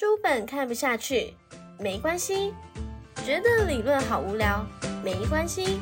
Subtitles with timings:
[0.00, 1.34] 书本看不下去，
[1.78, 2.54] 没关系；
[3.22, 4.64] 觉得理论好无聊，
[5.04, 5.78] 没关系。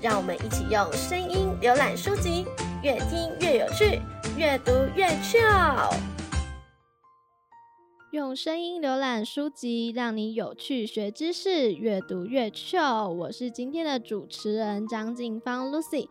[0.00, 2.44] 让我们一起用声音浏览书籍，
[2.82, 4.00] 越听越有趣，
[4.36, 5.94] 越读越趣哦。
[8.10, 13.08] 用声音浏览书籍，让你有趣学知识，越读越趣哦。
[13.16, 16.08] 我是今天的主持人张静芳 Lucy。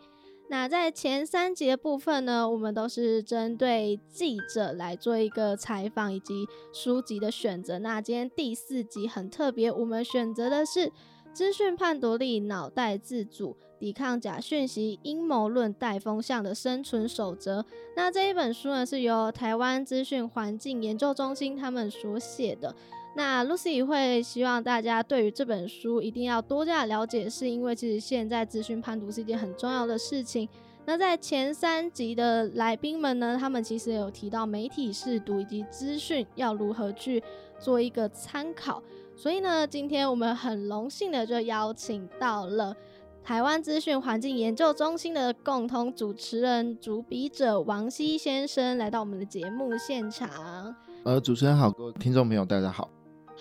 [0.51, 7.79] 那在前三集的部分呢，我们都是针对记者来做一个采访以及书籍的选择。
[7.79, 10.87] 那今天第四集很特别，我们选择的是
[11.31, 17.61] 《资讯判读力：脑袋自主，抵抗假讯息、阴谋论带风向的生存守则》。
[17.95, 22.75] 那这一本书呢，是由台湾资讯环境研究中心他们所写的。
[23.13, 30.47] 那 Lucy 会希望大家对于这本书一定要多加了解，是因为其实现在资讯判读是一件很重要的事情。
[30.85, 37.21] 那在前三集的来宾们呢，他们其实有提到媒体试读以及资讯要如何去
[37.59, 38.81] 做一个参考。
[39.15, 42.75] 所以呢，今天我们很荣幸的就邀请到了
[43.23, 50.73] 台湾资讯环境研究中心的共同主持人、主笔者王希先生来到我们的节目现场。
[51.03, 52.89] 呃，主持人好，各位听众朋友，大家好。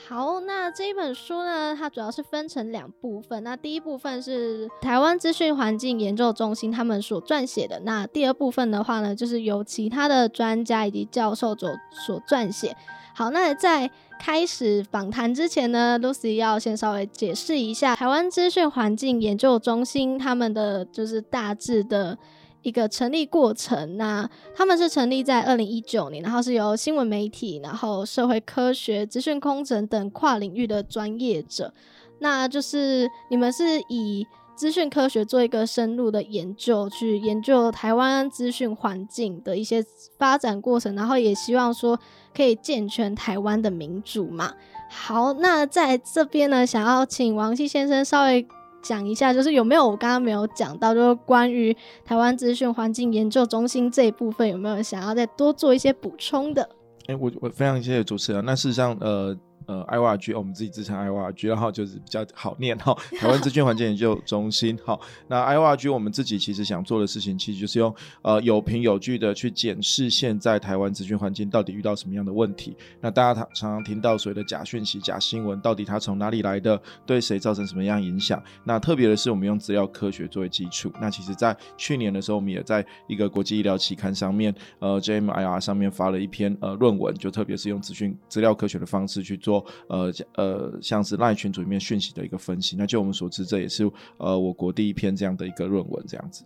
[0.08, 3.44] 好，那这一本书呢，它主要是分成两部分。
[3.44, 12.76] 那第一部分是台湾资讯环境研究中心他们所撰写的，那第二部分的话呢，就是由其他的专家以及教授所所撰写。
[13.14, 22.18] 好，那在开始访谈之前呢，Lucy 要先稍微解释一下台湾资讯环境研究中心他们的就是大致的。
[22.62, 31.72] 一个成立过程，那他们是成立在二零一九年，然后是由新闻媒体、然后社会科学、资讯工程等跨领域的专业者，
[32.19, 39.83] 那就是你们是以资讯科学做一个深入的研究，去研究台湾资讯环境的一些
[40.19, 41.98] 发展过程，然后也希望说
[42.36, 44.53] 可以健全台湾的民主嘛。
[44.91, 48.47] 好，那在这边呢，想要请王希先生稍微。
[48.82, 56.68] 讲一下，就是有没有我刚刚没有讲到，就是关于台湾资讯环境研究中心这一部分，有没有想要再多做一些补充的？
[57.06, 58.44] 哎，我我非常谢谢主持人。
[58.44, 59.36] 那事实上，呃。
[59.70, 62.92] 呃，IORG，我们自己自称 IORG，然后就是比较好念哈。
[63.20, 72.76] 台湾资讯环境研究中心，好，那 IORG 我们自己其实想做的事情，其实就是用呃有凭有据的去检视现在台湾资讯环境到底遇到什么样的问题。
[73.00, 78.42] 那大家常常常听到所谓的假讯息、假新闻，到底它从哪里来的，对谁造成什么样影响？
[78.64, 80.92] 那特别的是，我们用资料科学作为基础。
[81.00, 89.59] 那其实，在去年的时候，我们也在一个国际医疗期刊上面，呃，JMIR 上面发了一篇呃论文，就特别是用资讯资料科学的方式去做。
[89.88, 96.44] 呃呃，像是赖群组里面讯息的一个分析，那就我们所知，这也是呃我国第一篇这样的一个论文，这样子。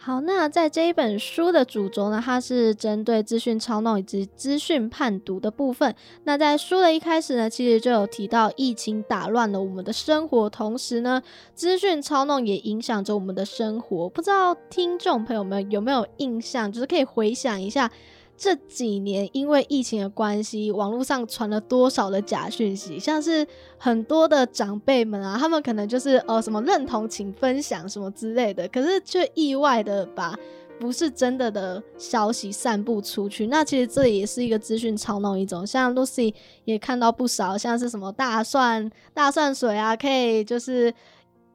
[0.00, 5.92] 好，那在这一本书的主轴呢，它是针对资讯操弄以及资讯判读的部分。
[6.22, 11.20] 那在书的一开始呢，其实就有提到疫情打乱了我们的生活，同时呢，
[11.52, 14.08] 资讯操弄也影响着我们的生活。
[14.08, 17.90] 不知道听众朋友们有没有印象，就是可以回想一下。
[18.38, 22.96] 这几年因为疫情的关系，网络上传了多少的假讯息？
[22.96, 23.44] 像是
[23.76, 30.38] 很多的长辈们啊，他们可能就是呃什么认同，请分享什么之类的，可是却意外的把
[30.78, 33.48] 不是真的的消息散布出去。
[33.48, 35.66] 那其实这也是一个资讯操弄一种。
[35.66, 36.32] 像 Lucy
[36.64, 40.94] 也看到不少，像是什么大蒜大蒜水啊，可以就是。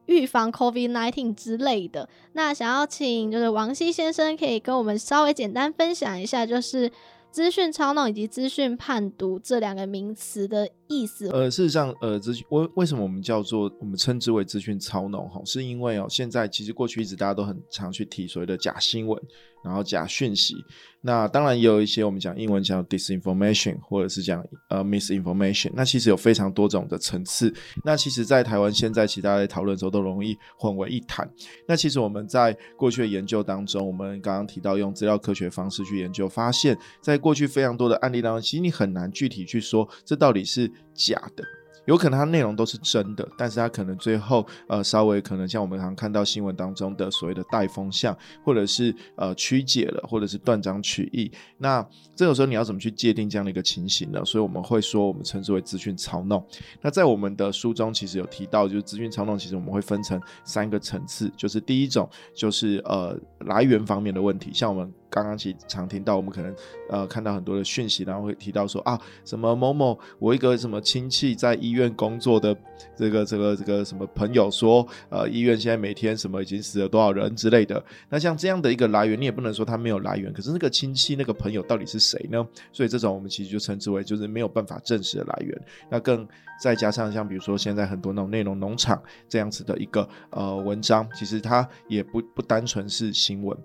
[0.05, 6.91] 预防 COVID-19 之类的，那想要请就是王希先生可以跟我们稍微简单分享一下，就是
[7.31, 11.29] 资讯操弄以及资讯判读这两个名词的意思。
[11.29, 15.29] 呃，事实上，呃，资为为什么我们叫做我们称之为资讯操弄？
[15.29, 19.21] 哈，是因为哦，现在其实过去一直大家都很常去提所谓的假新闻。
[19.63, 20.57] 然后假讯息，
[20.99, 25.71] 那当然也有一些我们讲英文叫 disinformation，或者是讲呃 misinformation。
[25.73, 27.49] 那其实有非常多种的层次。
[27.85, 31.25] 那其实，在台湾现在，其实大家在讨论时候都容易混为一谈。
[31.65, 41.43] 那其实我们在过去的研究当中，我们刚刚提到用资料科学方式去研究，发现在过去非常多的案例当中，其实你很难具体去说这到底是假的。
[41.85, 51.29] 有可能它内容都是真的，但是它可能最后呃稍微可能像我们常看到新闻当中的所谓的带风向，或者是呃曲解了，或者是断章取义。
[51.57, 51.85] 那
[52.15, 54.23] 这个时候你要怎么去界定这样的一个情形呢？
[54.23, 56.41] 所以我们会说我们称之为资讯操弄。
[56.79, 64.89] 那在我们的书中其实有提到，就是资讯操弄其实我们会分成三个层次，就是第一种就是呃来源方面的问题，像我们。
[65.13, 66.55] 刚刚其实常听到，我们可能
[66.89, 72.57] 呃看到很多的讯息，然后会提到说啊，什么某某我一个什么亲戚在医院工作的
[72.95, 77.83] 这个这个这个什么朋友说，呃，医院现在每天什么已经死了多少人之类的。
[78.09, 82.43] 那像这样的一个来源，你也不能说他没有来源，可是那个亲戚那个朋友到底是谁呢？
[82.71, 85.61] 所以这种我们其实就称之为就是没有办法证实的来源。
[85.91, 86.27] 那更
[86.59, 88.99] 再加上像比如说现在很多那种内容农场
[89.29, 93.55] 这样子的一个呃文章，其实它也不不单纯是新闻。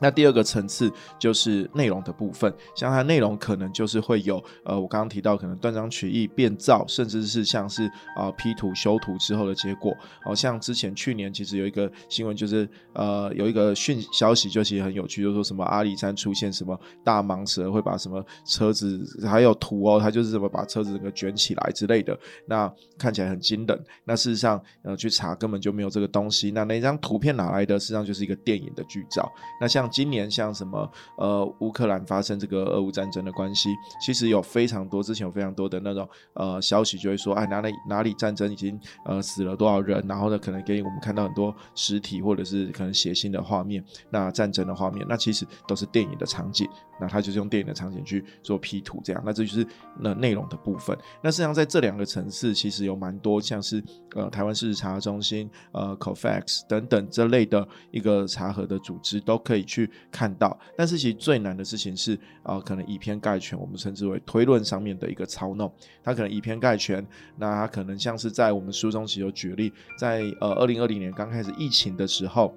[0.00, 9.94] 那第二个层次就是内容的部分，像它内容可能就是会有，呃，我刚刚提到可能断章取义、变造，甚至是像是啊 P 图、修图之后的结果。
[10.22, 23.84] 好像之前去年其实有一个新闻，就是呃有一个讯消息，就其实很有趣，就说什么阿里山出现什么大蟒蛇，会把什么车子还有图哦，它就是怎么把车子整个卷起来之类的，那看起来很惊人。
[24.04, 26.50] 那事实上呃去查根本就没有这个东西。
[26.50, 27.78] 那那张图片哪来的？
[27.78, 29.30] 实际上就是一个电影的剧照。
[29.60, 33.70] 那像今年像什么呃乌克兰发生这个俄乌战争的关系，
[34.00, 46.68] 其实有非常多之前有非常多的那种呃消息就会说，哎哪里哪里战争已经呃死了多少人，然后呢可能给我们看到很多实体或者是可能血腥的画面，那战争的画面，那其实都是电影的场景，
[47.00, 49.66] 那他就是用电影的场景去做 P 图这样，那这就是
[49.98, 50.96] 那内容的部分。
[51.22, 53.82] 那实际上在这两个城市，其实有蛮多像是
[54.14, 59.77] 呃台湾事实查中心、呃 COFAX 等等这类的一个查核的组织都可以去。
[59.78, 65.72] 去看到，但是其实最难的事情是，啊，可能以偏概全，我们称之为推论上面的一个操弄。
[66.02, 72.54] 他可能以偏概全，那它可能像是在我们书中其实有举例，在呃二零二零年刚开始疫情的时候。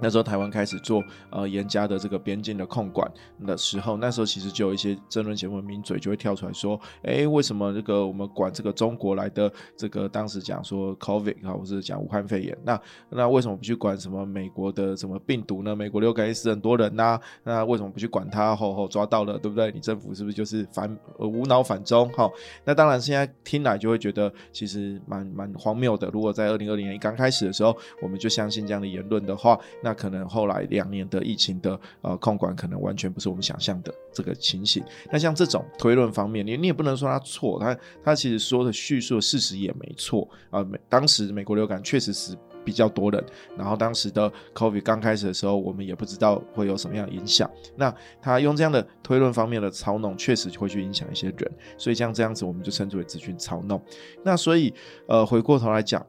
[0.00, 3.10] 那时候台湾开始做呃严加的这个边境的控管
[3.46, 15.74] 的时候，那时候其实就有一些争论节目名嘴就会跳出来说，哎，为什么这个我们管这个中国来的这个当时讲说 COVID 啊，或者讲武汉肺炎，那那为什么不去管什么美国的什么病毒呢？
[15.74, 18.54] 美国流感死很多人呐，那为什么不去管它？
[18.58, 19.70] 后后抓到了，对不对？
[19.72, 22.08] 你政府是不是就是反无脑反中？
[22.12, 22.28] 哈，
[22.64, 26.08] 那当然现在听来就会觉得其实蛮蛮荒谬的。
[26.12, 34.84] 如果在二零二零年刚开始的时候，我们就相信这样的言论的话，那那可能后来两年的疫情的呃控管，可能完全不是我们想象的这个情形。
[35.10, 37.74] 那像这种推论方面，你你也不能说他错，他
[38.04, 40.62] 他其实说的叙述的事实也没错啊。
[40.62, 42.36] 美当时美国流感确实是
[42.66, 43.24] 比较多人，
[43.56, 47.50] 然后当时的 COVID 刚开始的时候，我们也不知道会有什么样的影响。
[47.74, 53.80] 那他用这样的推论方面的操弄，确实会去影响一些人，所以像这样子，我们就称之为资讯操弄。
[54.22, 54.74] 那所以
[55.06, 56.04] 呃，回过头来讲。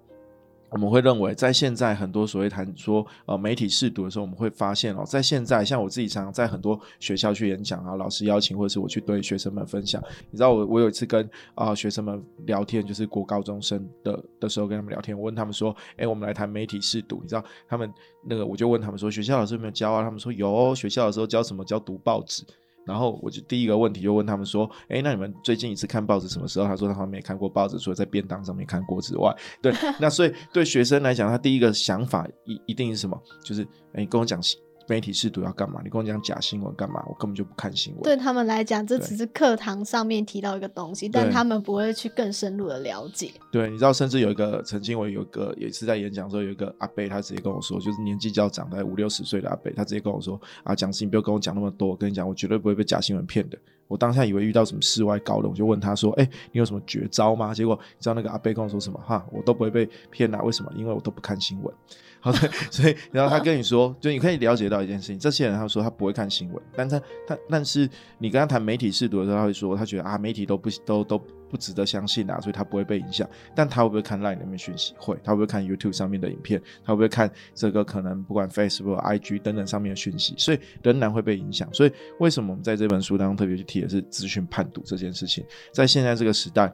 [0.71, 10.01] 我们会认为，在现在很多所谓谈说呃媒体试读的时候，我们会发现哦，在现在像我自己常常在很多学校去演讲啊，老师邀请或者是我去对学生们分享。
[10.29, 17.19] 你知道我我有一次跟啊学生们聊天，就是国高中生的的时候跟他们聊天，我问他们说，哎，我们来谈媒体试读。
[17.21, 17.91] 你知道他们
[18.23, 20.03] 那个我就问他们说，学校老师有没有教啊？
[20.03, 22.43] 他们说有，学校的时候教什么教读报纸。
[22.89, 29.31] 然后我就第一个问题就问他们说：“哎，那你们最近一次看报纸什么时候？”他说他们没看过报纸，除了在便当上面看过之外，
[29.61, 29.71] 对，
[30.01, 33.21] 那所以对学生来讲，他第一个想法一一定是什么？
[33.43, 33.61] 就是
[33.93, 34.41] 哎，跟我讲。
[34.89, 35.79] 媒体试读要干嘛？
[35.83, 37.03] 你跟我讲假新闻干嘛？
[37.07, 38.01] 我根本就不看新闻。
[38.01, 43.31] 对他们来讲，这只是课堂上面提到一个东西，但他们不会去更深入的了解。
[43.51, 53.57] 对，你知道，甚至有一个曾经我有一个有一次在演讲的时候，有一个阿贝，他直接跟我说，就是年纪较长，大概五六十岁的阿贝，他直接跟我说啊，讲事情不要跟我讲那么多，我跟你讲，我绝对不会被假新闻骗的。
[53.87, 58.99] 我当下以为遇到什么世外高人，我就问他说：“哎，你有什么绝招吗？”结果你知道那个阿贝跟我说什么？
[59.03, 60.43] 哈，我都不会被骗啊！
[60.43, 60.71] 为什么？
[60.75, 61.73] 因为我都不看新闻。
[62.21, 62.39] 好的，
[62.69, 71.17] 所以 然后他跟你说，就你可以了解到一件事情，这些人他说他不会看新闻，但他他但是你跟他谈媒体试读的时候，他会说他觉得啊媒体都不都都
[71.49, 73.27] 不值得相信啊，所以他不会被影响。
[73.55, 74.93] 但他会不会看 LINE 里面讯息？
[74.97, 76.61] 会，他会不会看 YouTube 上面的影片？
[76.83, 80.35] 他会不会看这个可能不管 Facebook、IG 等等上面的讯息？
[80.37, 81.67] 所以仍然会被影响。
[81.73, 85.43] 所以为什么我们在这本书当中特别去提的是资讯判读这件事情？
[85.71, 86.71] 在现在这个时代。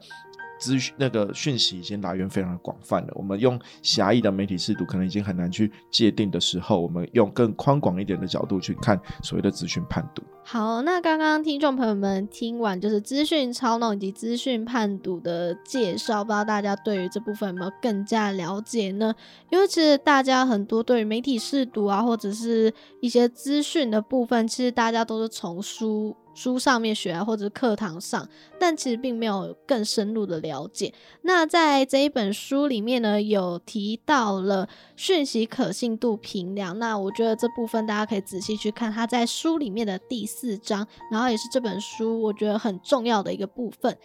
[0.58, 10.22] 资讯那个讯息已经来源非常的广泛了，我们用狭义的媒体视读可能已经很难去界定的时候，我们用更宽广一点的角度去看所谓的资讯判读。
[10.44, 19.14] 好，那刚刚听众朋友们听完就是资讯操弄以及资讯判读的介绍，不知道大家对于这部分有没有更加了解呢？
[19.50, 26.16] 因为其实大家很多对于媒体视读啊，或者是一些资讯的部分，其实大家都是从书。
[26.36, 28.28] 书上面学啊，或者课堂上，
[28.60, 30.92] 但其实并没有更深入的了解。
[31.22, 36.78] 那在这一本书里面呢，有提到了讯息可信度评量。
[36.78, 43.96] 那我觉得这部分大家可以仔细去看，它在书里面的第四章，然后也是这本书我觉得很重要的一个部分。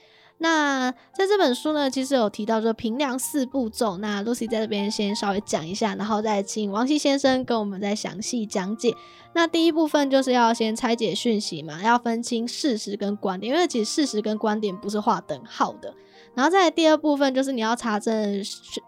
[0.44, 3.98] 那在这本书呢，其实有提到说评量四步骤。
[3.98, 8.92] 那 Lucy 在这边先稍微讲一下，然后再请王希先生跟我们再详细讲解。
[9.34, 15.94] 那第一部分就是要先拆解讯息嘛，要分清事实跟观点，因为其实事实跟观点不是划等号的。
[16.34, 18.42] 然后在第二部分就是你要查证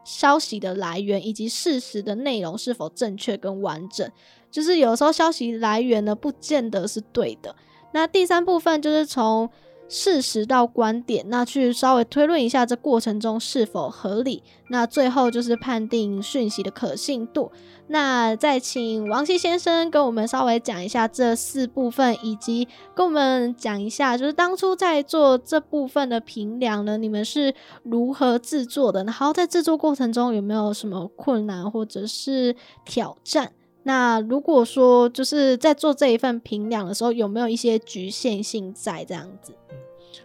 [0.03, 4.10] 消息的来源以及事实的内容是否正确跟完整。
[4.50, 7.55] 就是有时候消息来源呢，不见得是对的。
[7.91, 9.48] 那第三部分就是从
[9.94, 14.42] 事实到观点，那去稍微推论一下这过程中是否合理。
[14.70, 17.52] 那最后就是判定讯息的可信度。
[17.90, 29.04] 那再请王希先生跟我们稍微讲一下这四部分，以及跟我们讲一下，就是当初在做这部分的评量呢，你们是如何制作的？
[29.04, 33.52] 然后在制作过程中有没有什么困难或者是挑战？
[33.84, 39.54] 那如果说就是在做这一份评量的时候，有没有一些局限性在这样子？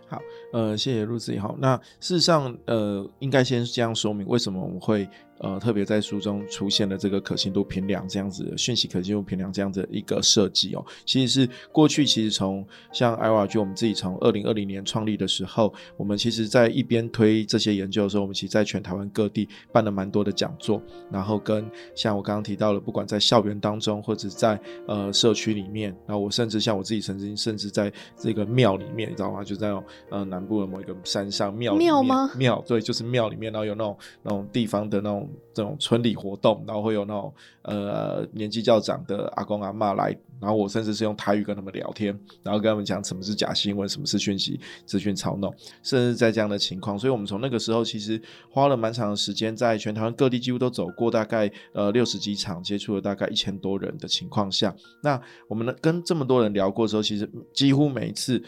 [0.06, 0.20] 好，
[0.52, 1.56] 呃，谢谢陆子好。
[1.58, 5.08] 那事实上，呃，应该先这样说明为什么我们会。
[5.40, 21.64] 呃，特别在书中出现了这个可信度评量这样子的讯息可信度评量这样的一个设计哦，其实是过去其实从像 i r g 我们自己从二零二零年创立的时候，我们其实在一边推这些研究的时候，我们其实在全台湾各地办了蛮多的讲座，然后跟
[21.94, 29.44] 像我刚刚提到了，不管在校园当中或者在呃社区里面，然后我甚至像我自己曾经甚至在这个庙里面，你知道吗？
[29.44, 29.70] 就在
[30.10, 32.30] 呃南部的某一个山上庙庙吗？
[32.36, 35.27] 庙对，就是庙里面，然后有那种那种地方的那种。
[35.54, 37.32] 这种村里活动，然后会有那种
[37.62, 48.20] 呃年纪较长的阿公阿妈来，然后我甚至是用台语跟他们聊天，然后跟他们讲什么是假新闻，什么是讯息资讯操弄，甚至在这样的情况，所以我们从那个时候其实
[48.50, 58.42] 花了蛮长的时间，在全台湾各地几乎都走过，大概呃六十几场，接触了大概一千多人的情况下，那我们呢跟这么多人聊过之后，其实几乎每一次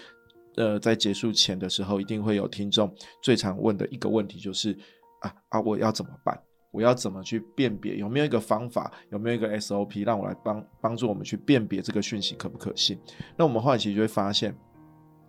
[0.56, 4.76] 呃在结束前的时候，一定会有听众最常问的一个问题就是
[5.20, 6.40] 啊啊我要怎么办？
[6.70, 7.96] 我要怎么去辨别？
[7.96, 8.92] 有没有一个方法？
[9.10, 12.98] 有没有一个 SOP 让我来帮帮助我们去辨别这个讯息可不可信？
[13.36, 14.54] 那我们后来其实就会发现。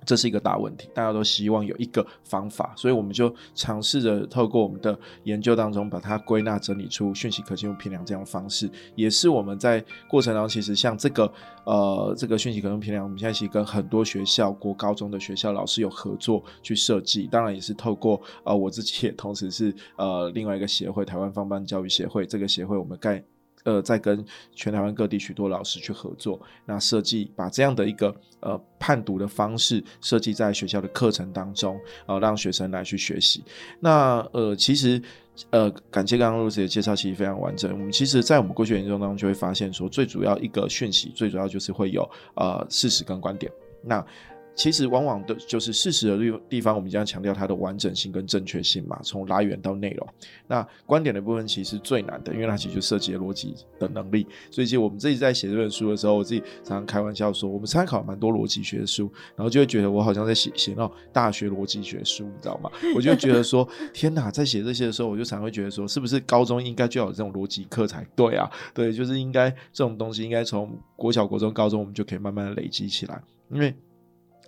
[0.06, 11.32] 这是一个大问题，大家都希望有一个方法，所以我们就尝试着透过我们的研究当中，把它归纳整理出讯息可信度评量这样的方式，也是我们在过程当中，其实像这个
[11.66, 23.24] 呃这个讯息可信度评量，我们现在其实跟很多学校、国高中的学校老师有合作去设计，当然也是透过呃我自己也同时是呃另外一个协会——台湾方班教育协会，这个协会我们盖。
[23.64, 33.44] 呃，在跟全台湾各地许多老师去合作，那设计把这样的一个呃判读的方式设计在学校的课程当中，呃，让学生来去学习。
[33.80, 35.02] 那呃，其实
[35.50, 37.72] 呃，感谢刚刚露丝的介绍，其实非常完整。
[37.72, 43.52] 我们其实，在我们过去研究当中就会发现，说最主要一个讯息，最主要就是会有呃事实跟观点。
[43.84, 44.06] 那
[44.54, 50.08] 其实往往的就是事实的地地方，我们将强调它的完整性跟正确性嘛，从来源到内容。
[50.48, 54.28] 那观点的部分其实最难的，因为它其实涉及逻辑的能力。
[54.52, 62.70] 所以，其实我们自己在写这本书的时候，我自己常常开玩笑说，我们参考蛮多逻辑学的书，然后就会觉得我好像在写写那种大学逻辑学书，你知道吗？
[62.96, 68.52] 我就觉得说，天哪，在写这些的时候，我就常会觉得说，是不是高中应该就要有这种逻辑课才对啊？
[68.74, 73.74] 对，就是应该这种东西应该从国小、国中、高中，我们就可以慢慢的累积起来，因为。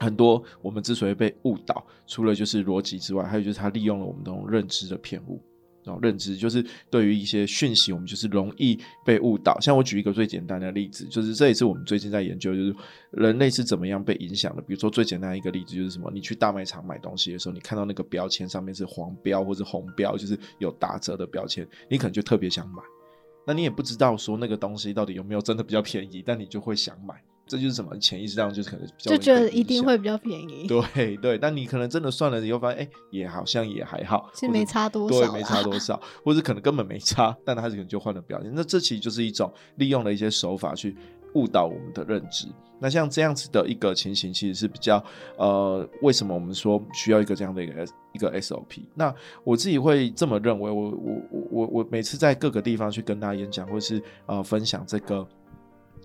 [0.03, 5.41] 很多我们之所以被误导，除了就是逻辑之外，还有就是他利用了我们这种认知的偏误。
[5.85, 9.59] 然后认知就是对于一些讯息，我们就是容易被误导。
[9.59, 12.73] 像我举一个最简单的例子，就是这也是我们最近在研究，就是
[13.11, 14.61] 人类是怎么样被影响的。
[14.61, 22.81] 比如说最简单一个例子就是什么，你去大卖场买东西的时候，你看到那个标签上面是黄标或者红标，就是有打折的标签，你可能就特别想买。
[23.45, 27.21] 那你也不知道说那个东西到底有没有真的比较便宜，但你就会想买。
[27.45, 38.51] 这就是什么潜意识上就是可能就觉得一定会比较便宜，对 对，但你可能真的算了以后发现，哎，也好像也还好，其实没差多少，对，没差多 少，或者可能根本没差，但他可能就换了表情。
[38.55, 40.95] 那这其实就是一种利用了一些手法去
[41.35, 42.47] 误导我们的认知。
[42.79, 45.03] 那像这样子的一个情形，其实是比较
[45.37, 48.81] 呃，为什么我们说需要一个这样的一个一个 SOP？
[48.95, 55.27] 那我自己会这么认为，我我我我我每次在各个地方去跟大家演讲，或是呃分享这个。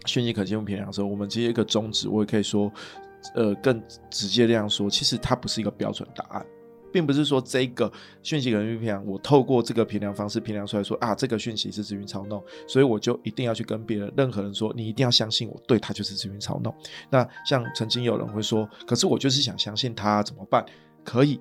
[0.06, 2.72] 讯息可信度评量的时候，我们其实一个宗旨，我也可以说，
[3.34, 6.46] 呃，更直接这样说，其实它不是一个标准答案，
[6.92, 16.74] 并不是说这个讯息可信度评量，我透过这个评量方式评量出来说啊，这个讯息是资讯操弄，所以我就一定要去跟别人任何人说，你一定要相信我，对他就是资讯操弄。
[17.10, 20.64] 那像曾经有人会说，可是我就是想相信他，怎么办？
[21.04, 21.40] 可以，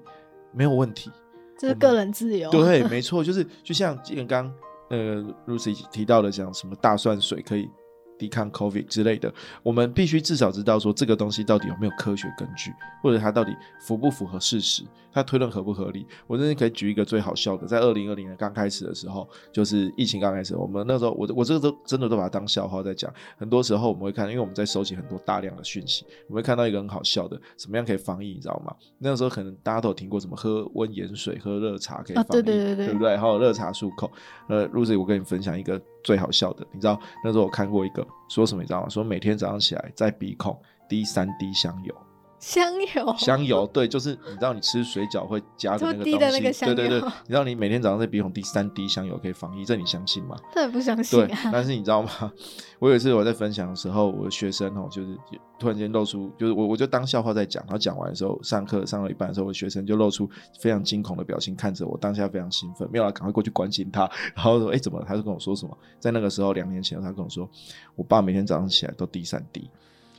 [0.53, 1.11] 没有问题，
[1.57, 2.49] 这是个人自由。
[2.51, 4.53] 对， 没错，就是就像刚刚
[4.89, 7.69] 呃 Lucy 提到的，讲什么大蒜水可以。
[8.17, 9.33] 抵抗 COVID 之类的，
[9.63, 14.83] 我们必须至少知道说这个东西到底有没有科学根据，或者它到底符不符合事实，
[15.17, 16.05] 它推论合不合理。
[16.27, 23.12] 我真的可以举一个最好笑的，在二零二零年刚开始的时候，就是疫情刚开始，我们那时候我我这个都真的都把它当笑话在讲。
[23.36, 28.75] 很多时候我们会看，因为我们在收集很多大量的讯息，我们会看到一个很好笑的，怎么样可以防疫，你知道吗？
[29.00, 33.17] 那个时候可能大家都有听过什么喝温盐水、喝热茶可以防疫，对对对对对不对？
[33.17, 34.12] 还有热茶漱口。
[34.47, 38.89] 呃，Lucy，我跟你分享一个最好笑的，你知道那时候我看过一个说什么，你知道吗？
[38.89, 40.55] 说每天早上起来在鼻孔
[40.88, 42.06] 滴三滴香油。
[42.39, 50.36] 香油，香油，对，就是你知道你吃水饺会加的那个滴的那个香油，对对对，你知道你每天早上在鼻孔滴三滴香油可以防疫，这你相信吗？
[50.53, 51.20] 这不相信。
[51.20, 52.10] 对，但是你知道吗？
[52.79, 55.17] 我有一次我在分享的时候，我的学生哦，就是
[55.58, 60.29] 突然间露出，就是我我就当笑话在讲，然后讲完的时候，上课上到一半的时候，我学生就露出
[60.60, 64.01] 非常惊恐的表情看着我，当下非常兴奋，没有了，赶快过去关心他，
[64.36, 65.03] 然后说，哎，怎么？
[65.08, 65.75] 他就跟我说什么？
[66.00, 67.50] 在那个时候两年前，他跟我说，
[67.96, 69.67] 我爸每天早上起来都滴三滴。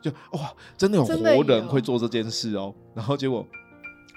[0.01, 2.75] 就哇，真的有活人会做这件事哦。
[2.95, 3.47] 然后结果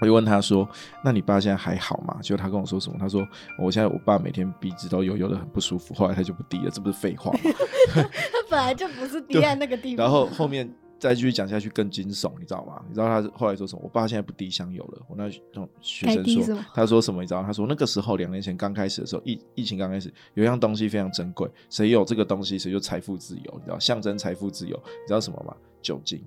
[0.00, 0.68] 我就问他说
[1.04, 2.96] ：“那你爸现在还好吗？”结果他跟我说什么？
[2.98, 3.26] 他说
[3.58, 7.38] ：“我现在我爸每天鼻子都油油的，很不舒服。”后来他就不滴了，这不是废话吗？
[7.94, 10.04] 他本来就不是 滴在那个地方。
[10.04, 10.68] 然后后面
[11.02, 12.80] 再继续讲下去更惊悚，你知道吗？
[12.86, 13.80] 你知道他后来说什么？
[13.82, 15.02] 我爸现在不滴香油了。
[15.08, 17.20] 我那种学生说，他说什么？
[17.22, 17.42] 你知道？
[17.42, 23.76] 他说那个时候两年前刚开始的时候，疫疫情刚开始，有一样东西非常珍贵，谁有这个东西，谁就财富自由，你知道？
[23.80, 25.56] 象征财富自由，你知道什么吗？
[25.82, 26.22] 酒精，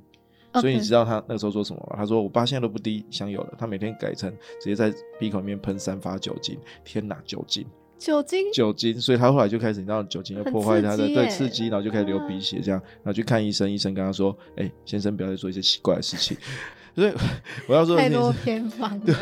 [0.56, 1.96] 所以你知道他那个时候说什么吗？
[1.96, 4.30] 他说：“我爸现在都不滴香油了，他每天改成
[4.60, 7.66] 直接在鼻孔里面喷三发酒精。”天哪，酒精，
[7.98, 9.00] 酒精，酒精！
[9.00, 16.38] 所以他后来就开始，你知道，酒精要破坏他的对刺激，然后就开始流鼻血，这样，然后去看医生，医生跟他说：“哎，先生，不要再做一些奇怪的事情。”
[16.96, 17.12] 所以
[17.68, 18.98] 我要说的太多偏方。
[19.00, 19.14] 对，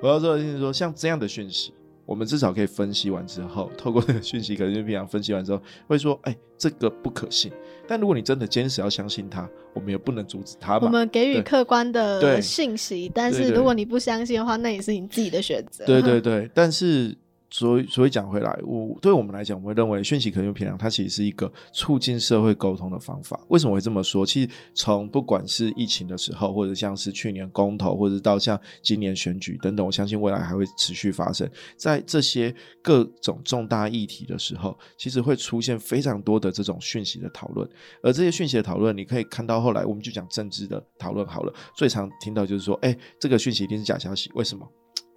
[0.00, 1.72] 我要说的是说，像这样的讯息。
[2.04, 7.50] 我们至少可以分析完之后，透过那个讯息，可能就平常分析完之后，会说：“哎，这个不可信。”
[7.88, 10.78] 但如果你真的坚持要相信他，我们也不能阻止他。
[10.78, 15.84] 我们给予客观的信息，但是如果你不相信的话，那也是你自己的选择。
[15.84, 17.16] 对对对，但是。
[17.48, 23.40] 所以，所以讲回来，我对我们来讲，我会认为讯息可用偏量，它其实是一个促进社会沟通的方法。
[23.48, 24.26] 为什么会这么说？
[24.26, 37.68] 其实从不管是疫情的时候，或者像是去年公投，或者到像今年选举等等，我相信未来还会持续发生在这些各种重大议题的时候，其实会出现非常多的这种讯息的讨论。
[38.02, 44.68] 而这些讯息的讨论，你可以看到后来，我们就讲政治的讨论好了，最常听到就是说，哎，这个讯息一定是假消息，为什么？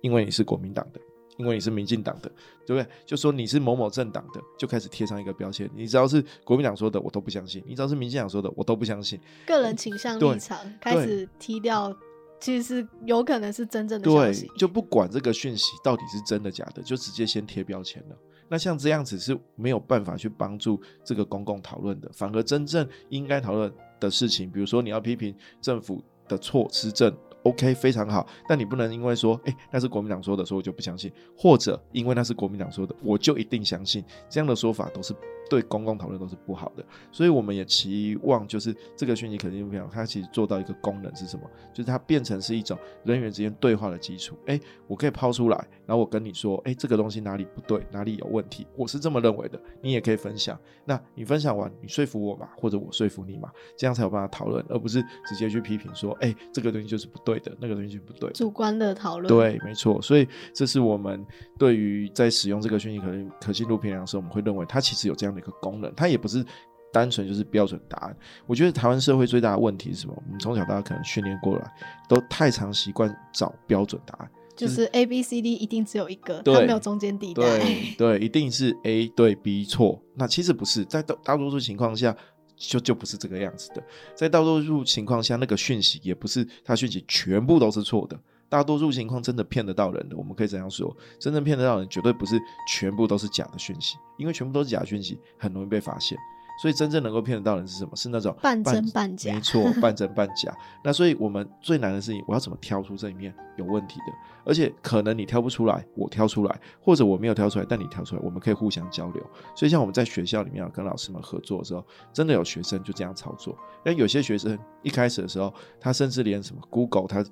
[0.01, 1.00] 因为你是国民党的。
[1.39, 2.29] 因为你是民进党的，
[2.68, 2.85] 对不对？
[3.05, 5.70] 就说你是某某政党的，就开始贴上一个标签。
[5.74, 9.18] 你只要是国民党说的，我都不相信；你只要是民进党说的，我都不相信。
[9.48, 11.96] 个人倾向立场开始踢掉，
[12.42, 14.51] 其实是有可能是真正的消息。
[14.57, 18.18] 就不管这个讯息到底是真的假的，就直接先贴标签了。
[18.50, 27.16] 那像这样子是没有办法去帮助这个公共讨论的，反而真正应该讨论的事情，比如说你要批评政府的错施政。
[27.50, 35.14] OK，非常好，但你不能因为说，哎，那是国民党说的，所以我就不相信，或者因为那是国民党说的，我就一定相信，这样的说法都是。
[35.50, 41.44] 对公共讨论都是不好的，所以我们也期望就是这个讯息肯定不好，它其实做到一个功能是什么？
[41.74, 44.38] 就是它变成是一种人员之间对话的基础。
[44.46, 49.59] 哎，我可以抛出来，然后我跟你说，哎，这个东西哪里不对，哪里有问题，我是这么认为的。
[49.81, 58.29] 你也可以分享，那你分享完，你说服我嘛，或者我说服你嘛，这样才有办法讨论，而不是直接去批评说，哎，这个东西就是不对的，那个东西就不对。
[58.33, 59.27] 主观的讨论。
[59.27, 60.00] 对，没错。
[60.00, 61.25] 所以这是我们
[61.57, 65.38] 对于在使用这个讯息可能可信度评量的时候，我们会认为它其实有这样的。
[65.39, 66.45] 一个功能，它也不是
[66.91, 68.17] 单纯就是标准答案。
[68.45, 70.13] 我觉得台湾社会最大的问题是什么？
[70.15, 71.73] 我们从小到大可能训练过来，
[72.07, 77.43] 都太常习惯找标准答案，就是 A B C D 一定只有一个，它没有中间地带。
[77.43, 80.01] 对对，一定是 A 对 B 错。
[80.15, 82.15] 那其实不是，在大大多数情况下，
[82.57, 83.83] 就就不是这个样子的。
[84.15, 88.19] 在大多数情况下，那个讯息也不是它讯息全部都是错的。
[88.50, 96.18] 大多数情况真的骗得到人的，我们可以这样说：真正骗得到人，绝对不是全部都是假的讯息，因为全部都是假讯息，很容易被发现。
[96.62, 97.96] 所以真正能够骗得到人是什么？
[97.96, 99.33] 是那种半真半假。
[99.33, 100.53] 没错， 半真半假。
[100.83, 104.14] 那所以我们最难的事情，我要怎么挑出这里面有问题的？
[104.44, 109.25] 而且可能你挑不出来，我挑出来，或者我没有挑出来，但你挑出来，我们可以互相交流。
[109.55, 111.81] 所以像我们在学校里面啊跟老师们合作的时候，
[112.12, 113.57] 真的有学生就这样操作。
[113.81, 117.24] 但有些学生一开始的时候，他甚至连什么 Google，他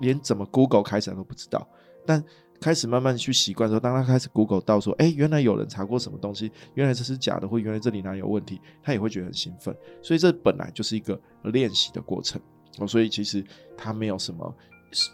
[0.00, 1.68] 连怎么 Google 开始都不知道，
[2.06, 2.24] 但。
[2.58, 9.76] 开始慢慢去习惯之后，当他开始 Google 到说，哎，原来有人查过什么东西，原来这是假的，或原来这里哪里有问题，他也会觉得很兴奋。
[10.00, 12.40] 所以这本来就是一个练习的过程
[12.78, 12.86] 哦。
[12.86, 13.44] 所以其实
[13.76, 14.56] 他没有什么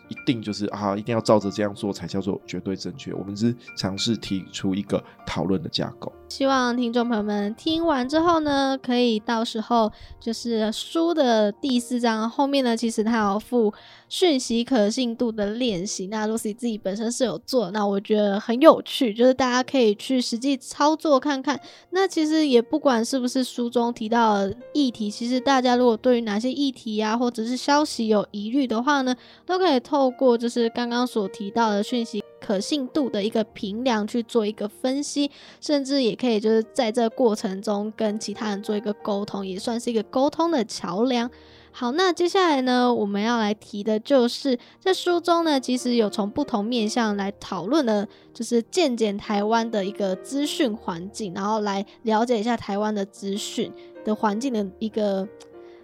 [0.08, 3.12] 一定就是啊，一定要照着这样做才叫做绝对正确。
[3.12, 6.12] 我们是尝试提出一个讨论的架构。
[6.32, 13.70] 希望听众朋友们听完之后呢，可以到时候就是书的第四章后面呢，其实它有附
[14.08, 16.06] 讯息可信度的练习。
[16.06, 21.60] 那 Lucy 自己本身是有做，那我觉得很有趣，就是大家可以去实际操作看看。
[21.90, 29.14] 那其实也不管是不是书中提到的议题，其实大家如果对于哪些议题啊，或者是消息有疑虑的话呢，
[29.44, 32.22] 都可以透过就是刚刚所提到的讯息。
[32.44, 41.28] 可信度的一个评量去做一个分析，甚至也可以就是在这过程中跟其他人做一个沟通，也算是一个沟通的桥梁。
[41.72, 53.72] 好，那接下来呢，我们要来提的就是在书中呢，其实有从不同面向来讨论的，就是渐渐台湾的一个资讯环境，然后来了解一下台湾的资讯
[54.04, 55.26] 的环境的一个。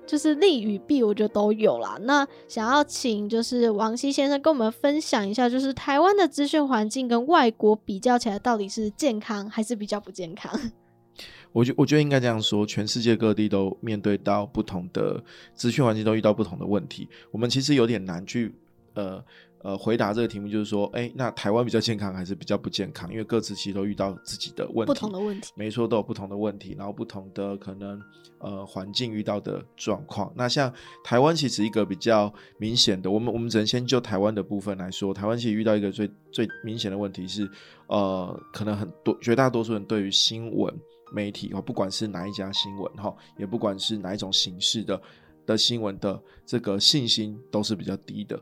[0.08, 1.98] 就是利与弊，我觉得都有啦。
[2.00, 10.58] 那想要请就是王希先生跟我们分享一下，就是台湾的资讯环境跟外国比较起来，到底是健康还是比较不健康？
[11.52, 15.22] 我觉我觉得应该这样说，全世界各地都面对到不同的
[15.54, 17.06] 资讯环境，都遇到不同的问题。
[17.30, 18.54] 我们其实有点难去
[18.94, 19.22] 呃。
[19.60, 23.10] 呃，回答这个题目就是说，哎，那台湾比较健康还是比较不健康？
[23.10, 28.00] 因为各自其实都遇到自己的问题，不同的问题，没错，都有不同的问题，然后不同的可能
[28.38, 30.32] 呃环境遇到的状况。
[30.36, 37.50] 那像台湾其实一个比较明显的，我们我们只能先就台湾的部分来说，台湾其实遇到一个最最明显的问题是，
[37.88, 40.72] 呃，可能很多绝大多数人对于新闻
[41.12, 45.02] 媒体哦，不管是哪一家新闻哈，也不管是哪一种形式的
[45.44, 48.40] 的新闻的这个信心都是比较低的。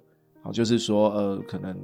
[0.52, 1.76] 就是说，呃，可能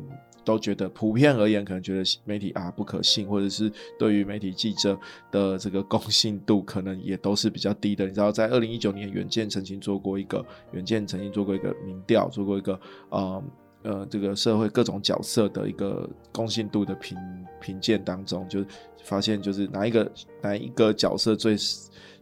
[0.44, 4.98] 都觉得普遍而言，可能觉得媒体啊不可信，或者是对于媒体记者
[5.30, 8.06] 的这个公信度，可能也都是比较低的。
[8.06, 13.44] 你知道，在二零一九年，远见曾经做过一个，远见曾经做过一个民调，做过一个，呃
[13.82, 17.16] 呃，这个社会各种角色的一个公信度的评
[17.60, 18.64] 评鉴当中，就
[19.04, 21.56] 发现就是哪一个哪一个角色最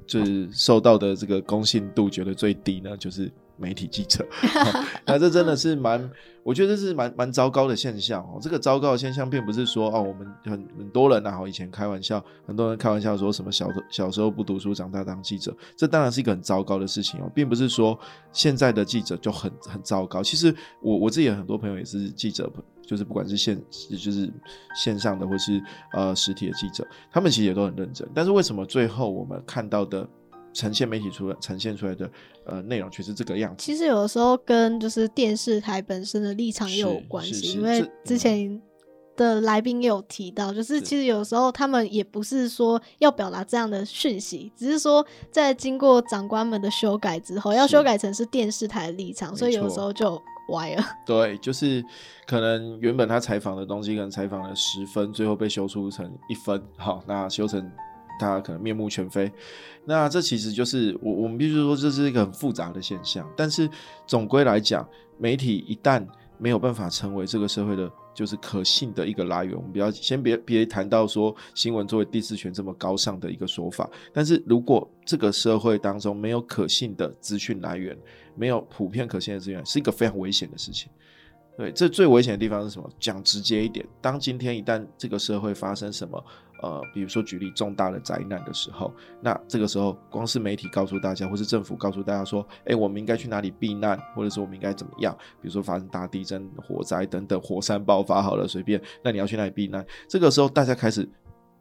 [0.06, 2.96] 最受到的这个公信度觉得最低呢？
[2.96, 3.30] 就是。
[3.60, 4.26] 媒体记者，
[5.06, 6.10] 那这真的是蛮，
[6.42, 8.38] 我觉得这是蛮蛮糟糕的现象哦。
[8.40, 17.98] 这个糟糕的现象，并不是说哦，我们很很多人啊，以前开玩笑，很多人开玩笑说什么小小时候不读书，长大当记者，这当然是一个很糟糕的事情哦，并不是说
[18.32, 20.22] 现在的记者就很很糟糕。
[20.22, 22.50] 其实我我自己有很多朋友也是记者，
[22.86, 24.32] 就是不管是线就是
[24.74, 28.08] 线上的或是呃实体的记者，他们其实也都很认真。
[28.14, 30.08] 但是为什么最后我们看到的？
[30.52, 32.10] 呈现媒体出来呈现出来的
[32.44, 33.64] 呃内容却是这个样子。
[33.64, 38.60] 其实有的时候跟就是电视台本身的立场也有关系，因为之前
[39.16, 50.84] 的来宾也有提到，就是其实有时候他们也不是说要表达这样的讯息，只是说在经过长官们的修改之后，要修改成是电视台的立场，所以有时候就歪了。
[51.06, 51.84] 对，就是
[52.26, 57.70] 可能原本他采访的东西可能采访了十分，最后被修出成一分，好，那修成。
[58.20, 59.32] 他可能面目全非，
[59.84, 63.28] 那这其实就是我我们必须说这是一个很复杂的现象。
[63.36, 63.68] 但是
[64.06, 64.86] 总归来讲，
[65.18, 66.06] 媒体一旦
[66.38, 73.88] 没有办法成为这个社会的，就是可信的一个来源，我们不要先别别谈到说新闻作为第四权这么高尚的一个说法。
[74.12, 77.96] 但是如果这个社会当中没有可信的资讯来源，
[78.36, 80.90] 没有普遍可信的资源，是一个非常危险的事情。
[81.58, 82.90] 对，这最危险的地方是什么？
[82.98, 86.24] 讲直接一点，当今天一旦这个社会发生什么，
[86.62, 95.16] 呃，比如说举例重大的灾难的时候，那这个时候光是媒体告诉大家，或是政府告诉大家说，哎，我们应该去哪里避难，或者是我们应该怎么样？
[95.40, 99.84] 比如说发生大地震、火灾等等，火山爆发好了，随便，那你要去哪里避难？
[100.08, 101.08] 这个时候大家开始。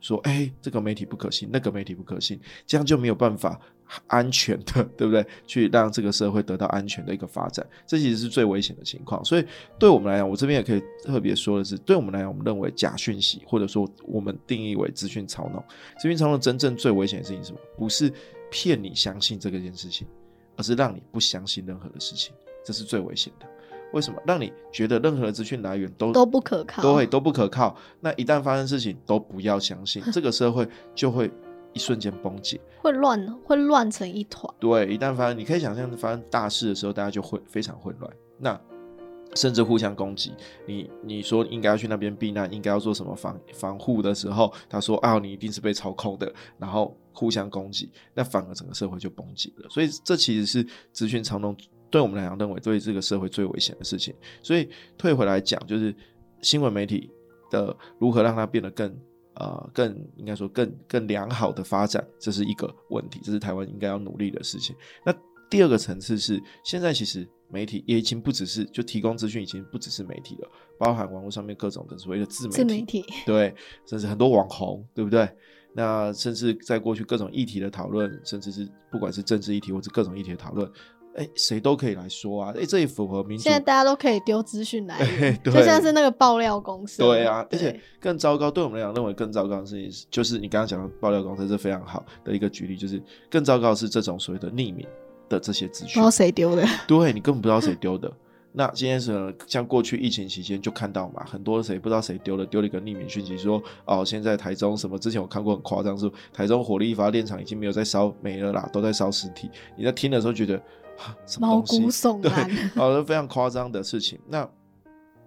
[0.02, 3.60] 说，哎，这个媒体不可信，那个媒体不可信，这样就没有办法
[4.08, 5.26] 安全的， 对不对？
[5.46, 9.24] 去让这个社会得到安全的一个发展，这其实是最危险的情况。
[9.24, 9.46] 所以，
[9.78, 15.64] 对我们来讲，我这边也可以特别说的是，对我们来讲，我们认为假讯息，或者说我们定义为资讯操弄，
[16.00, 17.60] 资讯操弄真正最危险的事情是什么？
[17.78, 18.12] 不是
[18.52, 20.08] 骗你相信这个件事情，
[20.56, 23.46] 而是让你不相信任何的事情，这是最危险的。
[23.92, 27.76] 为什么让你觉得任何的资讯来源都都不可靠，都会都不可靠？
[28.02, 31.32] 那一旦发生事情，都不要相信，这个社会就会
[31.74, 34.54] 一瞬间崩解，会乱，会乱成一团。
[34.60, 38.12] 对，一旦发生，你可以想象发生大事的时候，大家就会非常混乱。
[38.38, 38.60] 那
[39.36, 40.34] 甚至互相攻击。
[40.66, 49.70] 你你说应该要去那边避难，应该要做什么防防护的时候，他说啊，你一定是被操控的，然后互相攻击，那反而整个社会就崩解了。
[49.70, 51.56] 所以这其实是资讯长龙。
[51.92, 55.92] 对我们来讲，认为对这个社会最危险的事情，所以退回来讲，就是
[56.40, 57.10] 新闻媒体
[57.50, 58.96] 的如何让它变得更
[59.40, 64.76] 呃更应该说更更良好的发展，这是一个问题，这是台湾应该要努力的事情。
[65.06, 65.14] 那
[65.50, 73.56] 第二个层次是，现在其实媒体也已经不只是就提供资讯，已经不只是媒体了，包含网络上面各种的所谓的自媒体，自媒体对，
[73.88, 75.28] 甚至很多网红，对不对？
[75.74, 80.70] 那甚至在过去各种议题的讨论，甚至是不管是政治议题或者各种议题的讨论，
[81.20, 83.44] 哎，谁都可以来说啊，哎，这也符合民主。
[83.44, 87.00] 现在大家都可以丢资讯来源， 就像是那个爆料公司。
[87.00, 94.88] 对啊，而且更糟糕，对我们来讲，认为更糟糕的事情就是你刚刚讲的爆料公司是非常好的一个举例，就是更糟糕的是这种所谓的匿名
[95.28, 96.66] 的这些资讯，不知道谁丢的。
[96.88, 98.10] 对你根本不知道谁丢的。
[98.52, 104.98] 那今天是像过去疫情期间就看到嘛，很多谁不知道谁丢了丢了一个匿名讯息，说哦，现在台中什么？
[104.98, 109.52] 之前我看过很夸张，是台中火力发电厂已经没有在烧煤了啦，都在烧尸体。
[109.78, 110.60] 你在听的时候觉得
[111.26, 114.20] 什么毛骨悚然，哦， 非常夸张的事情。
[114.28, 114.50] 那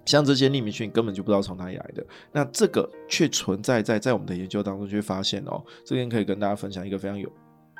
[0.04, 7.30] 像这些匿名讯根本就不知道从哪里来的，那这个却存在在在我们的研究当中，就会发现哦，这边可以跟大家分享一个非常有。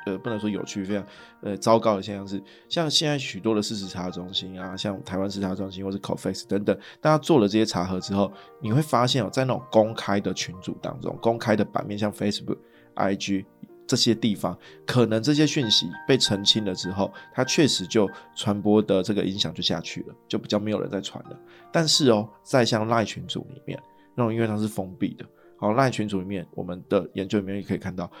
[0.05, 1.05] 呃，不能说有趣，非常
[1.41, 8.29] 呃糟糕的现象是，像现在许多的事实查中心啊，像台湾事实查中心或是 Coface 等等，大家做了这些查核之后，
[8.59, 12.57] 你会发现哦，在那种公开的群组当中，公开的版面，像 Facebook、
[12.95, 13.45] IG
[13.87, 21.39] 这些地方，可能这些讯息被澄清了之后，它确实就传播的这个影响就下去了，就比较没有人在传了。
[21.71, 23.79] 但是哦，在像赖群组里面，
[24.15, 25.25] 那种因为它是封闭的，
[25.57, 28.11] 好赖群组里面，我们的研究里面也可以看到。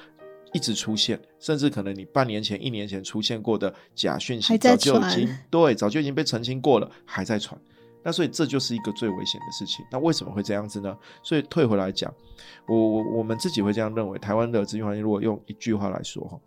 [0.55, 7.59] 一直出现，甚至可能你半年前、一年前出现过的假讯息，早就已经对，早就已经被澄清过了，还在传。
[8.03, 9.85] 那所以这就是一个最危险的事情。
[9.91, 10.97] 那为什么会这样子呢？
[11.21, 12.13] 所以退回来讲，
[12.67, 14.19] 我我我们自己会这样认为。
[14.19, 16.39] 台湾的资讯环境，如果用一句话来说哈，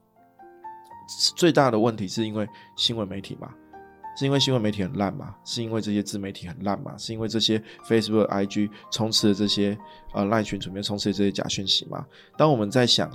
[1.34, 3.52] 最大的问题是因为新闻媒体嘛？
[4.16, 5.34] 是因为新闻媒体很烂嘛？
[5.44, 6.96] 是因为这些自媒体很烂嘛？
[6.96, 9.76] 是因为这些 Facebook、IG 充斥的这些
[10.14, 12.06] 呃赖群里面充斥这些假讯息嘛？
[12.36, 13.10] 当我们在想。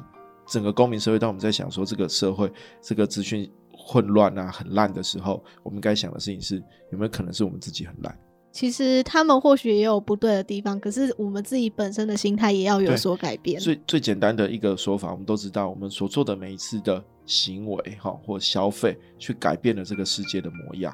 [0.48, 2.52] 整个公民社会，当我们在想说这个社会
[2.82, 8.20] 这个资讯混乱啊、很烂的时候，我们该想的事情是有没有可能是我们自己很烂？
[8.52, 13.60] 其实他们或许也有不对的地方，可是我们自己本身的心态也要有所改变。
[13.60, 20.94] 最最简单的一个说法，我们都知道，我们所做的每一次的行为哈或消费，去改变了这个世界的模样。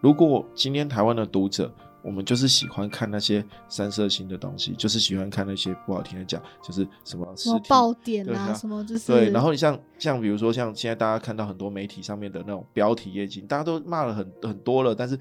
[0.00, 9.30] 如果今天台湾的读者，我们就是喜欢看那些三色星的东西，就是喜欢看那些不好听的讲，就是什么什么爆点啊，什么就是对。
[9.30, 14.94] 然后你像像比如说像现在大家看到很多媒体上面的那种标题业绩，大家都骂了很很多了。
[14.94, 15.18] 但是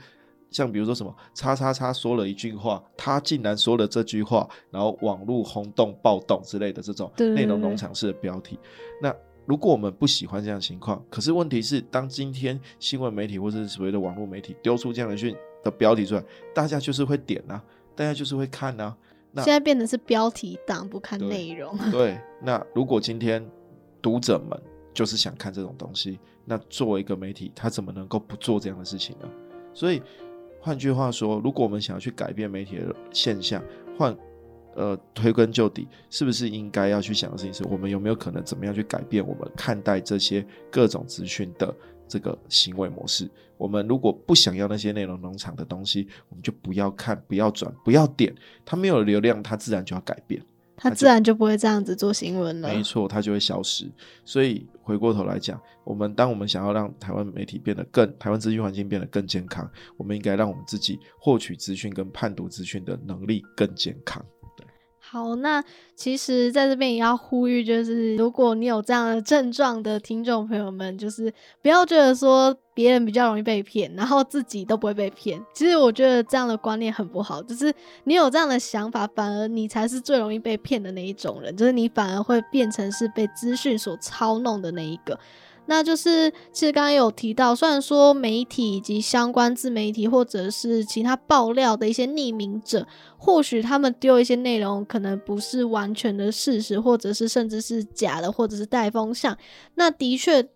[0.49, 8.60] 像比如说什么叉叉叉说了一句话，他竟然说了这句话，然后网络轰动暴动之类的这种内容农场式的标题。
[9.01, 9.13] 那
[9.45, 15.36] 如果我们不喜欢这样情况，可是问题是，当今天新闻媒体或者是所谓的网络媒体丢出这样的讯。
[15.63, 17.62] 的标题出来，大家就是会点啊，
[17.95, 18.95] 大家就是会看啊。
[19.31, 21.75] 那现在变得是标题党，不看 内容。
[21.91, 23.45] 对，那如果今天
[24.01, 24.57] 读者们
[24.93, 29.27] 就是想看这种东西，那作为一个媒体，他怎么能够不做这样的事情呢？
[29.73, 30.01] 所以
[30.59, 33.63] 换句话说，如果我们想要去改变媒体的现象，
[33.97, 34.15] 换
[34.75, 41.73] 呃推根究底，是不是应该要去想的事情是，我们有没有可能怎么样去改变我们看待这些各种资讯的？
[42.09, 48.33] 这个行为模式，我们如果不想要那些内容农场的东西，我们就不要看，不要转，不要点。
[48.63, 50.41] 它没有流量，它自然就要改变，
[50.77, 52.69] 它自然就不会这样子做新闻了。
[52.69, 53.91] 没错，它就会消失。
[54.23, 64.23] 所以回过头来讲，我们当我们想要让台湾媒体变得更，台湾资讯环境变得更健康，我们应该让我们自己获取资讯跟判读资讯的能力更健康。
[65.09, 65.63] 好，那
[65.95, 75.41] 其实在这边也要呼吁，就是如果你有这样的症状的听众朋友们，就是不要觉得说别人比较容易被骗，然后自己都不会被骗。
[75.53, 85.17] 其实我觉得这样的观念很不好，就是你有这样的想法，反而你才是最容易被骗的那一种人，就是你反而会变成是被资讯所操弄的那一个。
[85.67, 99.38] 那就是，其实刚刚有提到，虽然说媒体以及相关自媒体或者是其他爆料的一些匿名者，或许他们丢一些内容可能不是完全的事实，或者是甚至是假的，或者是带风向，
[99.75, 100.49] 那的确。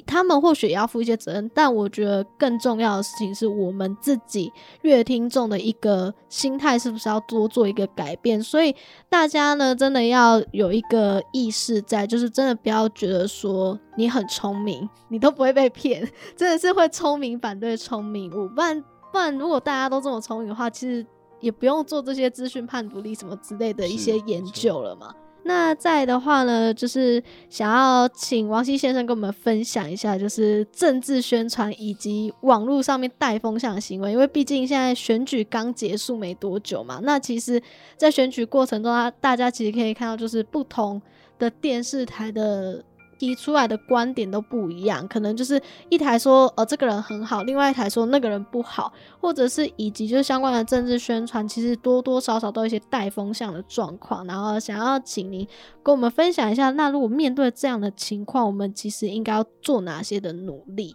[0.00, 4.50] 他们或许也要负一些责任，但我觉得更重要的事情是我们自己
[4.80, 8.42] 乐听众的一个心态是不是要多做一个改变。
[8.42, 8.74] 所以
[9.10, 18.48] 大家呢，真的要有一个意识在，就是真的不要觉得说你很聪明，你都不会被骗，真的是会聪明反对聪明我。
[18.48, 21.06] 不然不然，如果大家都这么聪明的话，其实
[21.40, 25.14] 也不用做这些资讯判读力什么之类的一些研究了嘛。
[25.44, 37.00] 那在的话呢，就是想要请王希先生跟我们分享一下，就是政治宣传以及网络上面带风向的行为，因为毕竟现在选举刚结束没多久嘛。
[37.02, 37.60] 那其实，
[37.96, 41.02] 在选举过程中，啊大家其实可以看到，就是不同
[41.38, 42.82] 的电视台的
[43.22, 54.26] 提出来的观点都不一样，可能就是一台说呃这个人很好，另外一台说那个人不好，或者是以及就是相关的政治宣传，其实多多少少都有一些带风向的状况。
[54.26, 55.46] 然后想要请您
[55.84, 60.92] 跟我们分享一下，那如果面对这样的情况，我们其实应该要做哪些的努力？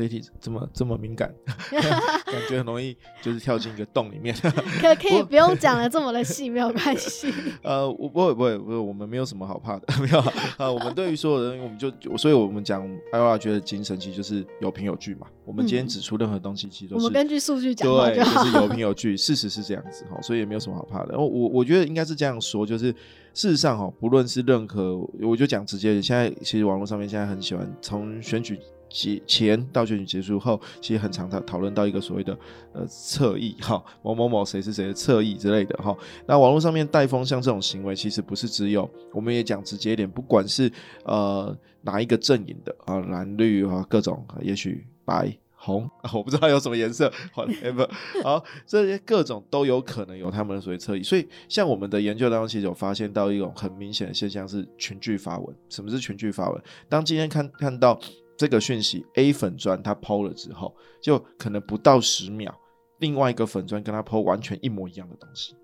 [0.00, 1.30] 这一题这么这么敏感，
[1.70, 4.34] 感觉很容易就是跳进一个洞里面。
[4.80, 7.30] 可可以不用讲的这么的细，没有关系。
[7.62, 10.18] 呃，我不会不会不会，我们没有什么好怕的，没有
[10.56, 10.72] 啊。
[10.72, 12.82] 我们对于所有人，我们就所以我们讲
[13.12, 15.26] I R 觉得精神其实就是有凭有据嘛。
[15.44, 18.42] 我们今天指出任何东西，其实都是我们根据数据讲对，就好。
[18.44, 21.18] 是有凭有据，事实是这样子哈，所以也没有什么好怕的。
[21.18, 22.86] 我我我觉得应该是这样说，就是
[23.34, 28.58] 事实上哈，不论是任何，我就讲直接的，现在其实网络上面现在很喜欢从选举
[28.90, 32.36] 结前到选举结束后，其实很常讨讨论到一个所谓的
[32.72, 35.96] 呃侧翼哈，某某某谁是谁的侧翼之类的哈。
[36.26, 40.70] 那网络上面带风向这种行为，其实不是只有，我们也讲直接一点，不管是
[41.04, 45.32] 呃哪一个阵营的啊，蓝绿啊各种，也许白。
[45.62, 48.22] 红， 我不知道有什么颜色好，不。
[48.22, 55.54] 好，这些各种都有可能有他们的所谓侧翼，所以像我们的研究当中，其实有发现到一种很明显的现象是群聚发文。
[55.68, 56.62] 什么是群聚发文？
[56.88, 58.00] 当今天看看到
[58.40, 62.58] 这个讯息，A 粉砖它抛了之后，就可能不到十秒，
[63.00, 65.54] 另外一个粉砖跟它抛完全一模一样的东西，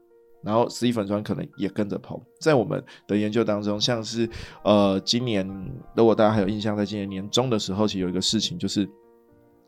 [0.43, 2.23] 然后 C 粉砖可能也跟着抛。
[2.39, 4.29] 在我们的研究当中，像是
[4.63, 5.49] 呃今年，
[5.97, 8.87] 如果大家还有印象，在今年年中的时候，其实有一个事情就是。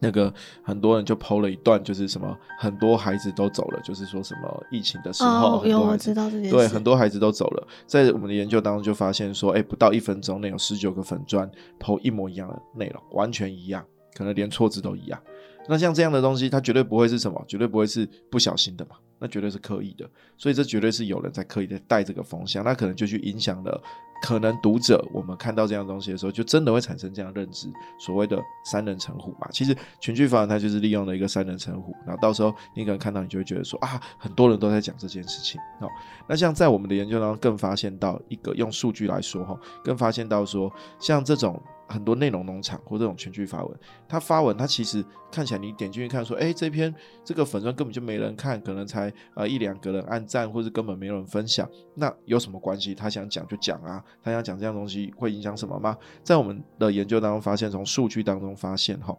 [0.00, 0.32] 那个
[0.62, 7.66] 很多人就剖了一段，就是什么很多孩子都走了，就是说什么疫情的时候，有我知道这件对，很多孩子都走了。
[7.86, 13.84] 在我们的研究当中就发现说，哎，不到一分钟内有十九个粉砖剖一模一样的内容，完全一样，
[14.14, 15.20] 可能连错字都一样。
[15.68, 20.08] 那像这样的东西，它绝对不会是什么，绝对不会是不小心的嘛，那绝对是刻意的。
[20.36, 23.82] 所以这绝对是有人在刻意的带这个风向，那可能就去影响了。
[24.20, 27.68] 可能读者我们看到这样东西的时候，就真的会产生这样认知，
[28.00, 29.48] 所谓的三人成虎嘛。
[29.52, 35.88] 其实全聚法它就是利用了一个三人成虎，然后到时候你可能看到，你就会觉得说啊，很多人都在讲这件事情哦。
[36.28, 41.62] 那像在我们的研究当中，更发现到一个用数据来说哈，更发现到说像这种。
[41.88, 52.94] 很多内容农场或这种全剧发文，他发文，他其实看起来你点进去看，说，哎，这篇这个粉砖根本就没人看，可能才呃一两个人按赞，或者根本没有人分享，那有什么关系？
[52.94, 55.96] 他想讲就讲啊，他想讲这样东西会影响什么吗？
[56.22, 59.16] 在我们的研究当中发现，从数据当中发现，哈，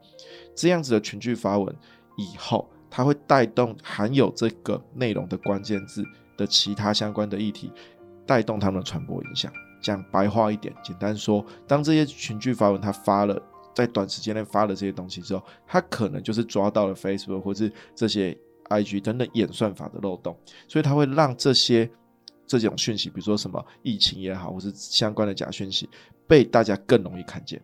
[0.55, 1.75] 这样子的群聚发文
[2.17, 6.03] 以后，它会带动含有这个内容的关键字
[6.37, 7.71] 的其他相关的议题，
[8.27, 9.51] 带动他们的传播影响。
[9.81, 13.41] 讲白话一点，简单说，当这些群聚发文，他发了
[13.73, 18.37] 在短时间内发了这些东西之后，他可能就是抓到了 Facebook 或是这些
[18.69, 20.37] IG 等等演算法的漏洞，
[20.67, 21.89] 所以他会让这些
[22.45, 25.89] 这种讯息，比如说什么疫情也好，或是相关的假讯息，
[26.27, 27.61] 被大家更容易看见。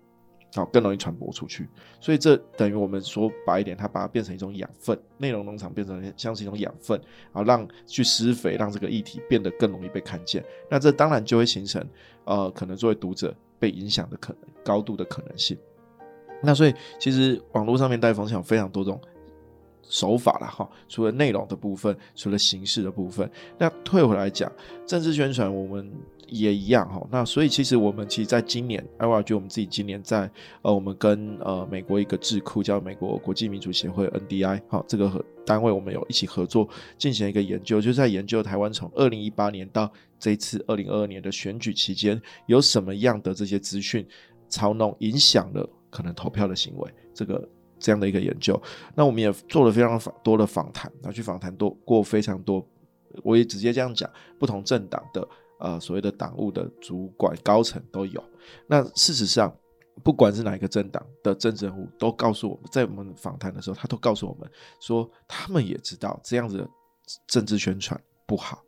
[0.56, 1.68] 好，更容易传播出去，
[2.00, 6.98] 所以这等于我们说白一点，它把它变成一种养分，内容农场变成像是一种养分，
[7.34, 10.42] 啊让去施肥，让这个议题变得更容易被看见。
[10.70, 11.86] 那这当然就会形成，
[12.24, 15.58] 呃，可能作为读者被影响的可能高度的可能性。
[16.42, 19.00] 那所以其实网络上面带风向有非常多种
[19.90, 24.52] 手法了哈，除了内容的部分，除了形式的部分，那退回来讲
[24.86, 25.92] 政治宣传，我们。
[26.28, 30.28] 也一样哈，那所以其实我们其实在今年，I W 就我们自己今年在
[30.64, 36.68] 呃，我们跟呃美国一个智库叫美国国际民主协会 N D I 哈，这个和单位我们有一起合作
[36.98, 44.04] 进行一个研究，就是在研究台湾从二零一八年到这一次二零二二年的选举期间有什么样的这些资讯
[44.50, 47.48] 操弄影响了可能投票的行为，这个
[47.80, 48.62] 这样的一个研究。
[48.96, 52.66] 那我们也做了非常多的访谈，然后去访谈多过非常多，
[53.24, 54.10] 我也直接这样讲，
[54.40, 55.28] 不同政党的。
[55.58, 58.22] 呃，所谓的党务的主管高层都有。
[58.68, 59.56] 那事实上，
[60.04, 66.70] 不管是哪一个政党的政治人物，都告诉我们在我们访谈的时候，他都告诉我们说，他们也知道这样子的
[67.26, 68.62] 政治宣传不好，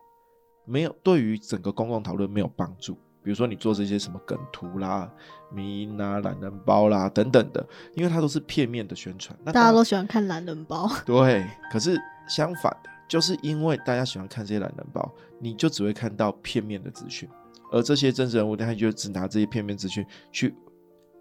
[0.63, 2.98] 没有对于整个公共讨论没有帮助。
[3.28, 5.12] 比如说你做这些什么梗图啦、
[5.52, 9.38] 迷音啦、懒人包啦等等的，因为它都是片面的宣传。
[9.44, 10.90] 大家都喜欢看懒人包。
[11.06, 12.90] 对，可是相反的。
[13.06, 17.28] 就是因为大家喜欢看这些懒人包，你就只会看到片面的资讯，
[17.70, 20.56] 而这些真实人物，他就只拿这些片面资讯去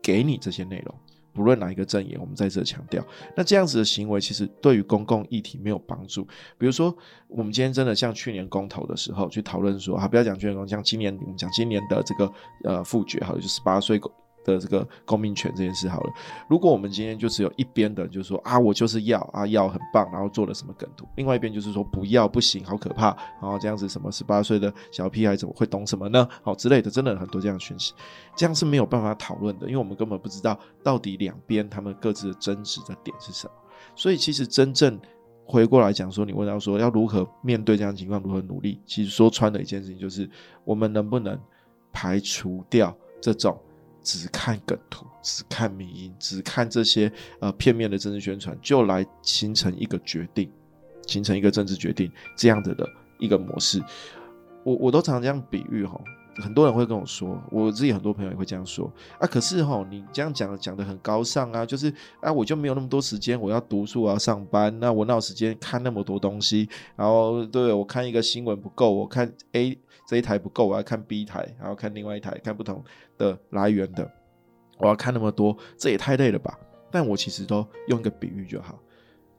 [0.01, 0.95] 给你这些内容，
[1.37, 3.05] 不论哪一个阵营，我们在这强调，
[3.37, 6.25] 那这样子的行为其实对于公共议题没有帮助。
[6.57, 6.97] 比如说，
[7.29, 12.33] 我们今天真的像去年公投的时候去讨论说，啊，不要讲去年公，像今年我们讲今年的这个
[12.65, 14.01] 呃复决，哈，就十八岁
[14.55, 16.13] 的这个公民权这件事好了。
[16.49, 26.29] 如果我们今天就只有一边的，就是说啊，我就是要啊要很棒，然后做了什么梗图；另外一边就是说不要不行，好可怕，然后这样子什么十八岁的小屁孩怎么会懂什么呢？
[26.43, 27.93] 好之类的，真的很多这样的讯息，
[28.37, 33.53] 这样是没有办法讨论的，因为我们根本不知道到底两边他们各自的争执的点是什么。
[33.95, 34.99] 所以其实真正
[35.45, 40.29] 回过来讲说，你问到说要如何面对这样情况，如何努力，其实说穿的一件事情就是，
[40.65, 41.39] 我们能不能
[41.93, 43.59] 排除掉这种。
[44.07, 50.49] 只看梗图，只看民音，只看这些呃片面的政治宣传，就来形成一个决定，
[51.09, 52.89] 形成一个政治决定这样子的
[53.19, 53.83] 一个模式。
[54.63, 56.01] 我我都常这样比喻哈，
[56.37, 58.89] 很多人会跟我说，我自己很多朋友也会这样说
[59.19, 59.27] 啊。
[59.27, 66.69] 可是哈，你这样讲讲的很高尚啊，就是啊，我就没有那么多时间，我要读书，我要上班，那我哪有时间看那么多东西？
[66.95, 69.77] 然后对我看一个新闻不够，我看 A。
[70.07, 72.83] 这一台不够，我要看 B 台，然后看另外一台，看不同
[73.19, 74.11] 的来源的，
[74.79, 76.59] 我要看那么多，这也太累了吧？
[76.91, 78.79] 但我其实都用一个比喻就好。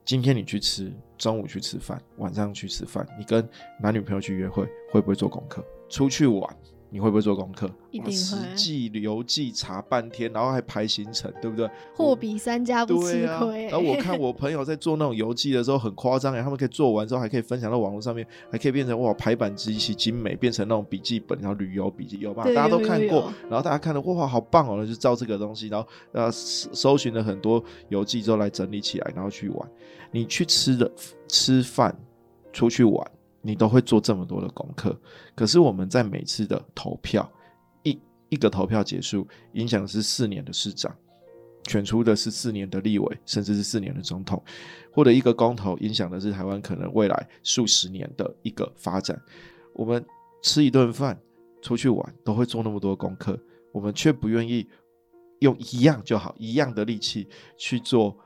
[0.04, 3.48] 今天你去吃，中午去吃饭，晚上去吃饭，你跟
[3.82, 5.66] 男女朋友去约会，会不会做功课？
[5.90, 6.58] 出去玩？
[6.90, 7.70] 你会不会做功课？
[7.92, 8.56] 一定会。
[8.56, 11.70] 记游记查半天，然后还排行程，对不对？
[11.94, 13.66] 货比三家不吃亏。
[13.66, 22.44] 然后我看我朋友在做那种游记的时候很夸张哎，他们可以做完之后还可以分享到网络上面，还可以变成哇排版极其精美，变成那种笔记本，然后旅游笔记有吧？
[22.46, 29.70] 大家都看过，然后大家看了哇好棒哦，就照这个东西，然后呃搜寻了很多游记之后来整理起来，然后去玩。
[30.12, 30.90] 你去吃的
[31.28, 31.94] 吃饭，
[32.54, 33.12] 出去玩。
[33.48, 34.94] 你都会做这么多的功课，
[35.34, 37.32] 可是我们在每次的投票，
[37.84, 40.94] 一一个投票结束，影响的是四年的市长，
[41.70, 44.44] 选出的是四年的立委，甚至是四年的总统，
[44.92, 49.18] 或者一个公投影响的是台湾可能未来数十年的一个发展。
[49.74, 50.06] 我们
[50.42, 51.18] 吃一顿饭，
[51.62, 53.40] 出去玩，都会做那么多功课，
[53.72, 54.68] 我们却不愿意
[55.40, 58.18] 用一样就好一样的力气去做。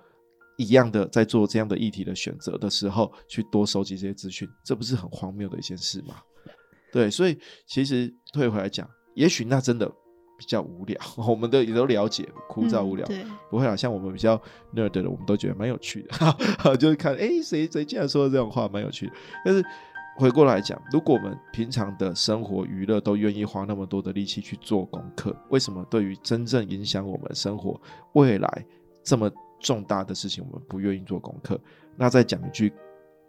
[0.62, 6.16] 一样的，在做这样的议题的选择的时候，去多收集这些资讯，这不是很荒谬的一件事吗？
[6.94, 7.36] 对，所以
[7.66, 9.88] 其实退回来讲，也许那真的
[10.38, 13.08] 比较无聊，我们都也都了解，枯燥无聊，
[13.50, 13.76] 不会啊。
[13.76, 14.40] 像我们比较
[14.76, 16.06] nerd 的，我们都觉得蛮有趣
[16.64, 19.14] 的，就是看，哎，谁谁竟然说这种话，蛮有趣的。
[19.44, 19.66] 但是
[20.18, 27.82] 回过来讲，如果我们平常的生活娱乐都愿意花那么多的力气去做功课，为什么对于真正影响我们生活
[28.14, 28.66] 未来
[29.04, 29.32] 这么？
[29.62, 31.60] 重大的事情我们不愿意做功课，
[31.96, 32.74] 那再讲一句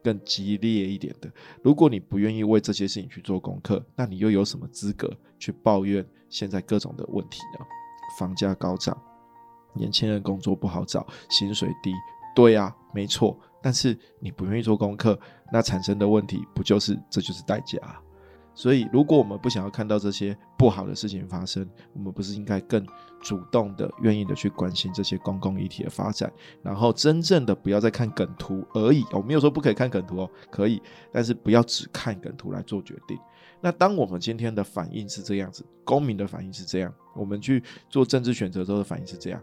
[0.03, 1.31] 更激烈一点的：
[1.63, 7.65] 如果你不愿意为这些事情去做功课，那你又有什么资格去抱怨现在各种的问题呢？
[8.19, 9.01] 房价高涨，
[9.75, 11.93] 年轻人工作不好找，薪水低，
[12.35, 13.39] 对啊，没错。
[13.63, 15.17] 但是你不愿意做功课，
[15.53, 17.79] 那产生的问题不就是这就是代价？
[18.55, 22.87] 所以，如果我们不想要看到这些不好的事情发生，我们不是应该更
[23.21, 26.31] 主动的、愿意的去关心这些公共议题的发展，
[26.63, 29.05] 然后真正的不要再看梗图而已。
[29.13, 33.19] 我没有说不可以看梗图哦，可以，但是不要只看梗图来做决定。
[33.61, 39.41] 那当我们今天的反应是这样子，公民的反应是这样，我们去做政治选择之后的反应是这样。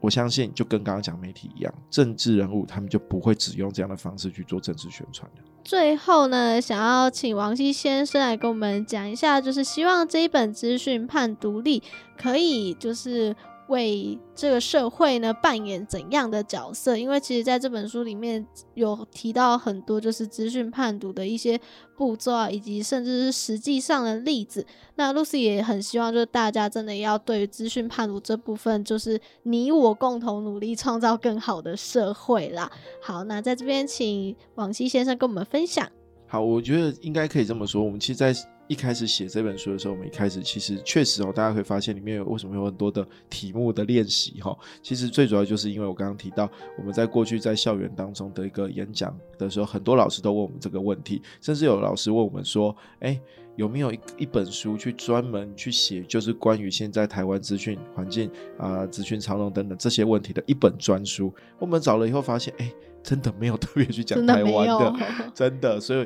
[0.00, 5.42] 我相信，就跟刚刚讲媒体一样，政治人物他们就不会只用这样的方式去做政治宣传的。
[5.64, 11.82] 最后呢，想要请王希先生来跟我们讲一下，就是希望这一本资讯判独立
[12.16, 13.34] 可以就是。
[13.68, 16.96] 为这个社会呢扮演怎样的角色？
[16.96, 21.60] 因为其实在这本书里面有提到很多就是资讯判读的一些
[21.96, 24.64] 步骤啊，以及甚至是实际上的例子。
[24.94, 32.70] 那 Lucy 也很希望就是大家真的要对于资讯判读这部分，就是你我共同努力创造更好的社会啦。
[33.02, 35.88] 好，那在这边请王希先生跟我们分享。
[36.28, 37.82] 好，我觉得应该可以这么说。
[37.82, 38.34] 我们其实，在
[38.68, 44.56] 一开始写这本书的时候，我们一开始其实确实哦，大家会发现里面有为什么有很多的题目的练习哈。
[44.82, 53.20] 其实最主要就是因为我刚刚提到，我们在过去在校园当中的一个演讲的时候，很多老师都问我们这个问题，甚至有老师问我们说：“哎，
[53.54, 62.72] 有没有一一本书去专门去写，就是关于现在台湾资讯环境啊、资讯操弄等等这些问题的一本专书？”我们找了以后发现，哎。
[63.06, 64.94] 真的没有特别去讲台湾的，
[65.32, 66.04] 真的，所以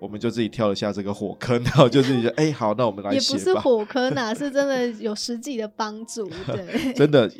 [0.00, 6.26] 我们就自己跳了下这个火坑，然后就自己说：“哎，好，那我们来写。”也不是火坑啊， 是真的有实际的帮助。
[6.46, 7.30] 对，真的，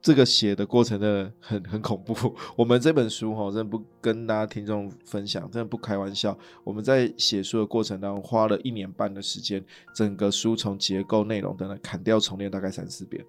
[0.00, 2.34] 这个写的过程真的很很恐怖。
[2.56, 6.34] 我们这本书哈，真的不跟大家听众分享，真的不开玩笑。
[6.64, 9.62] 我们在写书的过程当中，花了一年半的时间，
[9.94, 13.22] 整个书从结构、内容等等砍掉重练大概三四遍。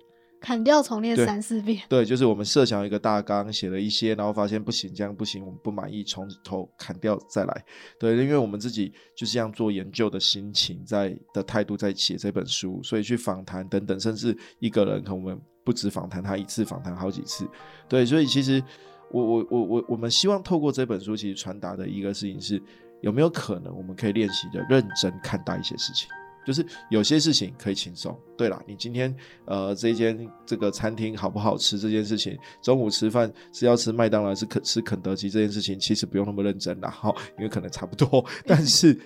[0.46, 7.66] 砍掉重练三四遍，对，就是我们设想一个大纲，写了一些，然后发现不行，这样不行，我们不满意，从头砍掉再来。
[8.00, 17.50] 对，因为我们自己就是这样做研究的心情，在的态度在写这本书，所以去访谈等等，甚至一个人，可能我们不止访谈他一次，访谈好几次。
[17.90, 18.64] 对，所以其实
[19.10, 22.62] 我我我我我们希望透过这本书，其实传达的一个事情是，
[23.02, 26.08] 有没有可能我们可以练习的认真看待一些事情。
[26.46, 28.18] 就是有些事情可以轻松。
[28.38, 29.16] 对了，你今天
[29.46, 38.98] 呃这间这个餐厅好不好吃这件事情，中午吃饭是要吃麦当劳是肯吃肯德基这件事情，其实不用那么认真啦，哈，因为可能差不多， 但是。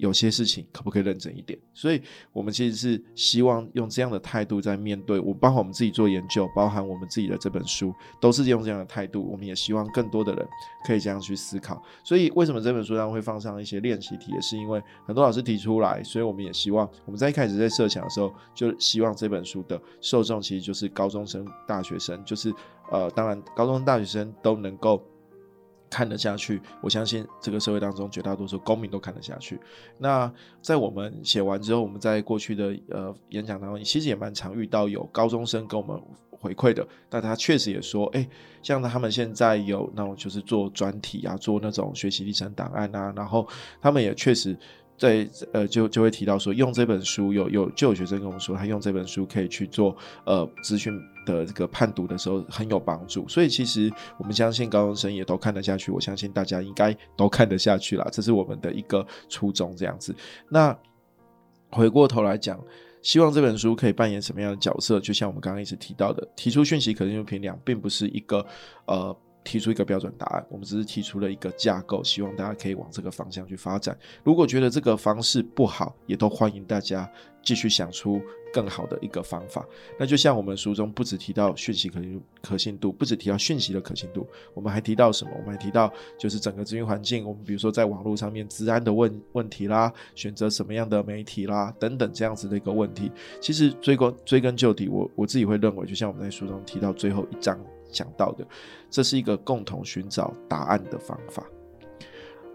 [0.00, 1.58] 有些事情可不可以认真一点？
[1.74, 2.00] 所以
[2.32, 9.22] 我们其实是希望用这样的态度在面对我，包括我们自己做研究，包含我们自己的这本书，都是用这样的态度。
[9.30, 10.48] 我们也希望更多的人
[10.86, 11.82] 可以这样去思考。
[12.02, 22.50] 所以为什么这本书上会放上一些练习题，也是因为很多老师提出来，所以我们也希望我们在一开始在设想的时候，就希望这本书的受众其实就是高中生、大学生，就是
[22.90, 25.04] 呃，当然高中生、大学生都能够。
[25.90, 29.58] 看得下去，我相信这个社会当中绝大多数公民都看得下去。
[29.98, 30.32] 那
[30.62, 38.26] 在我们写完之后，我们在过去的呃演讲当中，其实也蛮常遇到有高中生跟我们回馈的，但他确实也说，哎，
[38.62, 43.46] 像他们现在有那种就是做专题啊，做那种学习历程档案啊，然后
[43.82, 44.56] 他们也确实。
[45.00, 50.92] 在呃，就就会提到说，用这本书有有就有学生跟我们说，他用这本书可以去做呃资讯
[51.32, 53.28] 的这个判读的时候很有帮助。
[53.28, 60.14] 所以其实我们相信高中生也都看得下去，我相信大家应该都看得下去啦，这是我们的一个初衷这样子。
[60.48, 60.76] 那
[61.70, 62.58] 回过头来讲，
[63.02, 64.98] 希望这本书可以扮演什么样的角色？
[65.00, 68.44] 就像我们刚刚一直提到的，提出讯息可信度评量，并不是一个
[68.86, 69.16] 呃。
[69.42, 73.96] 提出一个标准答案，我们只是提出了一个架构，希望大家可以往这个方向去发展。
[74.22, 77.10] 如果觉得这个方式不好，也都欢迎大家
[77.42, 78.20] 继续想出
[78.52, 79.66] 更好的一个方法。
[79.98, 85.30] 那就像我们书中不只提到讯息可信可信度，不只提到讯息的可信度，我们还提到什么？
[85.38, 93.10] 我们还提到就是整个资讯环境，我们比如说在网络上面治安的问问题啦，选择什么样的媒体啦，等等这样子的一个问题。
[93.40, 97.58] 其实追根追根究底，我我自己会认为，就像我们在书中提到最后一章。
[97.90, 98.46] 讲到的，
[98.88, 101.44] 这是一个共同寻找答案的方法。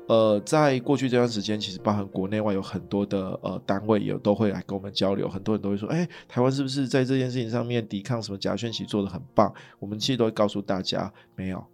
[0.08, 11.66] 呃，在过去这段时间，其实包含国内外有很多的呃单位也都会来跟我们交流，很多人都会说：“哎，台湾是不是在这件事情上面抵抗什么假讯息做的很棒？”我们其实都会告诉大家，没有。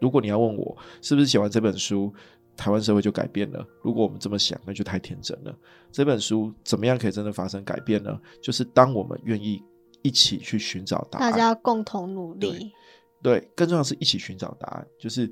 [0.00, 2.10] 如果你要问我是不是写完这本书，
[2.56, 3.62] 台湾社会就改变了？
[3.82, 5.54] 如果我们这么想，那就太天真了。
[5.92, 8.18] 这本书怎么样可以真的发生改变呢？
[8.42, 9.62] 就是当我们愿意。
[10.04, 12.70] 一起去寻找答案，大家共同努力。
[13.22, 14.86] 对，更重要是一起寻找答案。
[15.00, 15.28] 就是，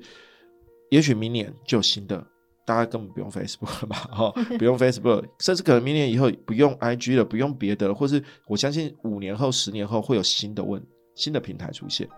[0.89, 2.25] 也许明年就有新的，
[2.65, 3.95] 大家根本不用 Facebook 了吧？
[4.11, 12.09] 哈 不用 Facebook，甚至可能明年以后不用 IG 了，不用别的了，或是我相信五年后、十年后会有新的问、新的平台出现。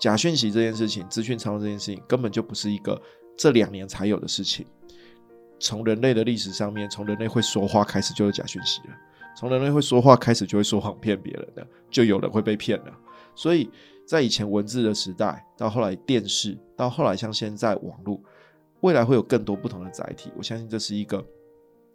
[0.00, 2.98] 假讯息这件事情，资讯操作这件事情，根本就不是一个
[3.36, 4.66] 这两年才有的事情。
[5.60, 8.94] 从人类的历史上面，从人类会说话开始，就有假讯息了。
[9.36, 12.92] 从人类会说话开始，就会说谎骗别人的，就有人会被骗了。
[13.34, 13.70] 所以
[14.06, 18.20] 在以前文字的时代，到后来电视，到后来像现在网络，
[18.80, 20.32] 未来会有更多不同的载体。
[20.36, 21.24] 我相信这是一个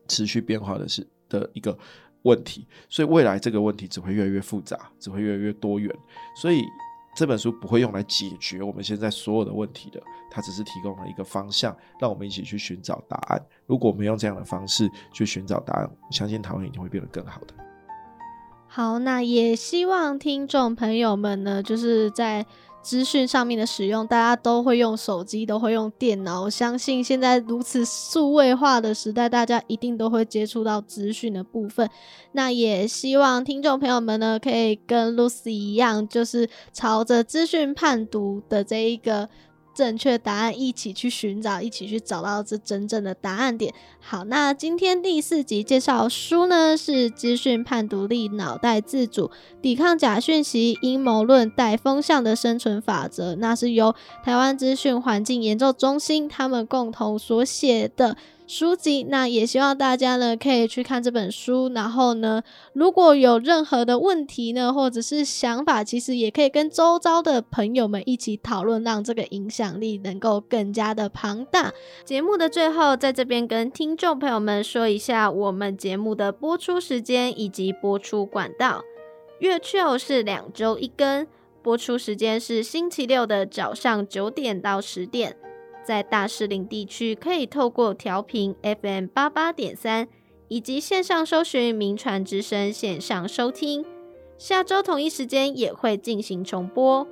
[0.08, 1.78] 持续变化的是的一个
[2.22, 2.68] 问题。
[2.88, 5.94] 所以未来这个问题只会越来越复杂，只会越来越多元。
[6.36, 6.62] 所以。
[7.14, 13.46] 这本书不会用来解决我们现在所有的问题的，它只是提供了一个方向，让我们一起去寻找答案。
[13.66, 17.54] 如果我们用这样的方式去寻找答案，相信台湾一定会变得更好的。
[18.68, 22.46] 好，那也希望听众朋友们呢，就是在。
[22.82, 26.42] 资讯上面的使用，大家都会用手机，都会用电脑。
[26.42, 31.90] 我相信现在如此数位化的时代，大家一定都会接触到资讯的部分。
[32.32, 39.30] 那也希望听众朋友们呢，可以跟 Lucy 一样，就是朝着资讯判读的这一个。
[39.74, 43.74] 正确答案，一起去寻找，一起去找到这真正的答案点。
[44.00, 58.18] 好，那今天第四集介绍书呢，是《资讯判读力：脑袋自主，抵抗假讯息、阴谋论带风向的生存法则》，那是由台湾资讯环境研究中心他们共同所写的。
[58.54, 62.44] 书籍，那也希望大家呢可以去看这本书，然后呢，
[62.74, 71.72] 如果有任何的问题呢，或者是想法，其实也可以跟周遭的朋友们一起讨论，让这个影响力能够更加的庞大。
[72.04, 78.84] 节目的最后，在这边跟听众朋友们说一下我们节目的播出时间以及播出管道。
[79.40, 81.26] 月球是两周一更，
[81.64, 85.38] 播出时间是星期六的早上九点到十点。
[85.84, 90.08] 在大士林地区，可以透过调频 FM 八八点三，
[90.48, 93.86] 以及线上搜寻“名传之声”线上收听。
[94.38, 97.08] 下周同一时间也会进行重播。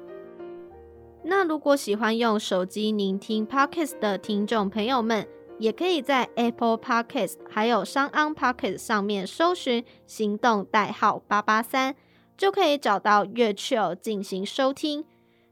[1.24, 11.96] 那如果喜欢用手机聆听 Podcast 的听众朋友们，也可以在 Apple Podcast 还有商安 Podcast 上面搜寻“行动代号八八三”。
[12.38, 15.04] 就可以找到月缺进行收听。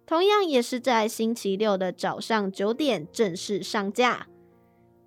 [0.08, 4.28] 同样也是在星期六的早上九点正式上架。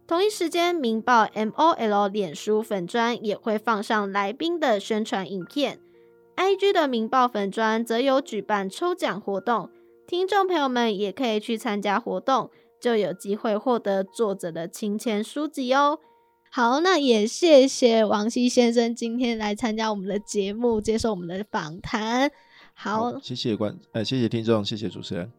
[0.07, 5.78] 同一时间，《明报》MOL 脸书粉专也会放上来宾的宣传影片
[6.36, 9.70] ，IG 的《明报》粉专则有举办抽奖活动，
[10.07, 16.01] 听众朋友们也可以去参加活动，就有机会获得作者的亲签书籍哦。
[16.51, 22.32] 好，那也谢谢王希先生今天来参加我们的节目，接受我们的访谈。
[22.83, 25.31] 好，谢谢观，呃，谢谢听众，谢谢主持人。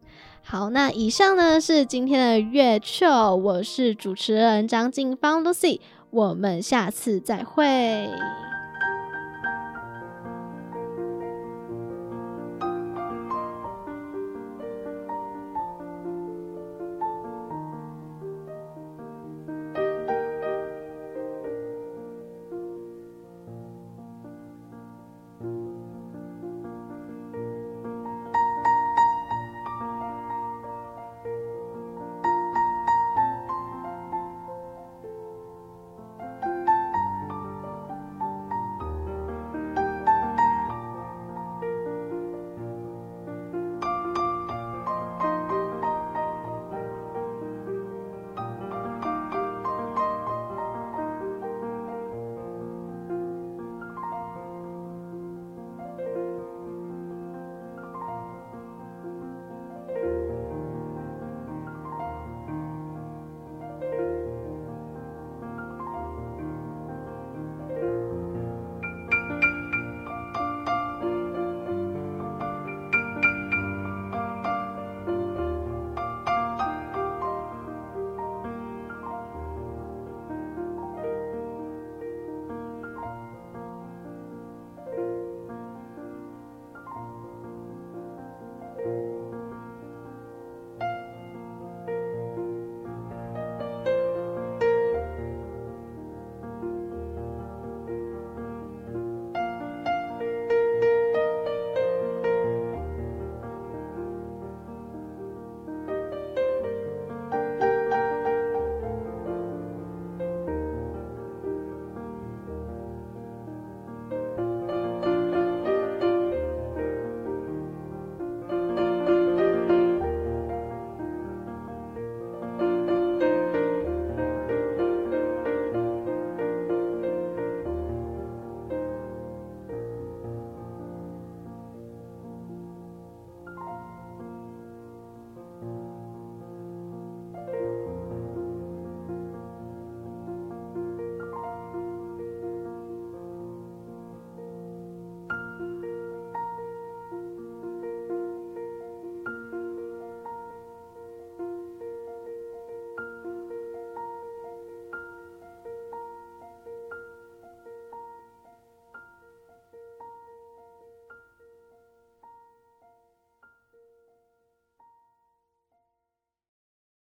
[0.44, 5.80] 好，那以上呢是今天的月球，我是主持人张静芳 Lucy，
[6.10, 8.08] 我们下次再会。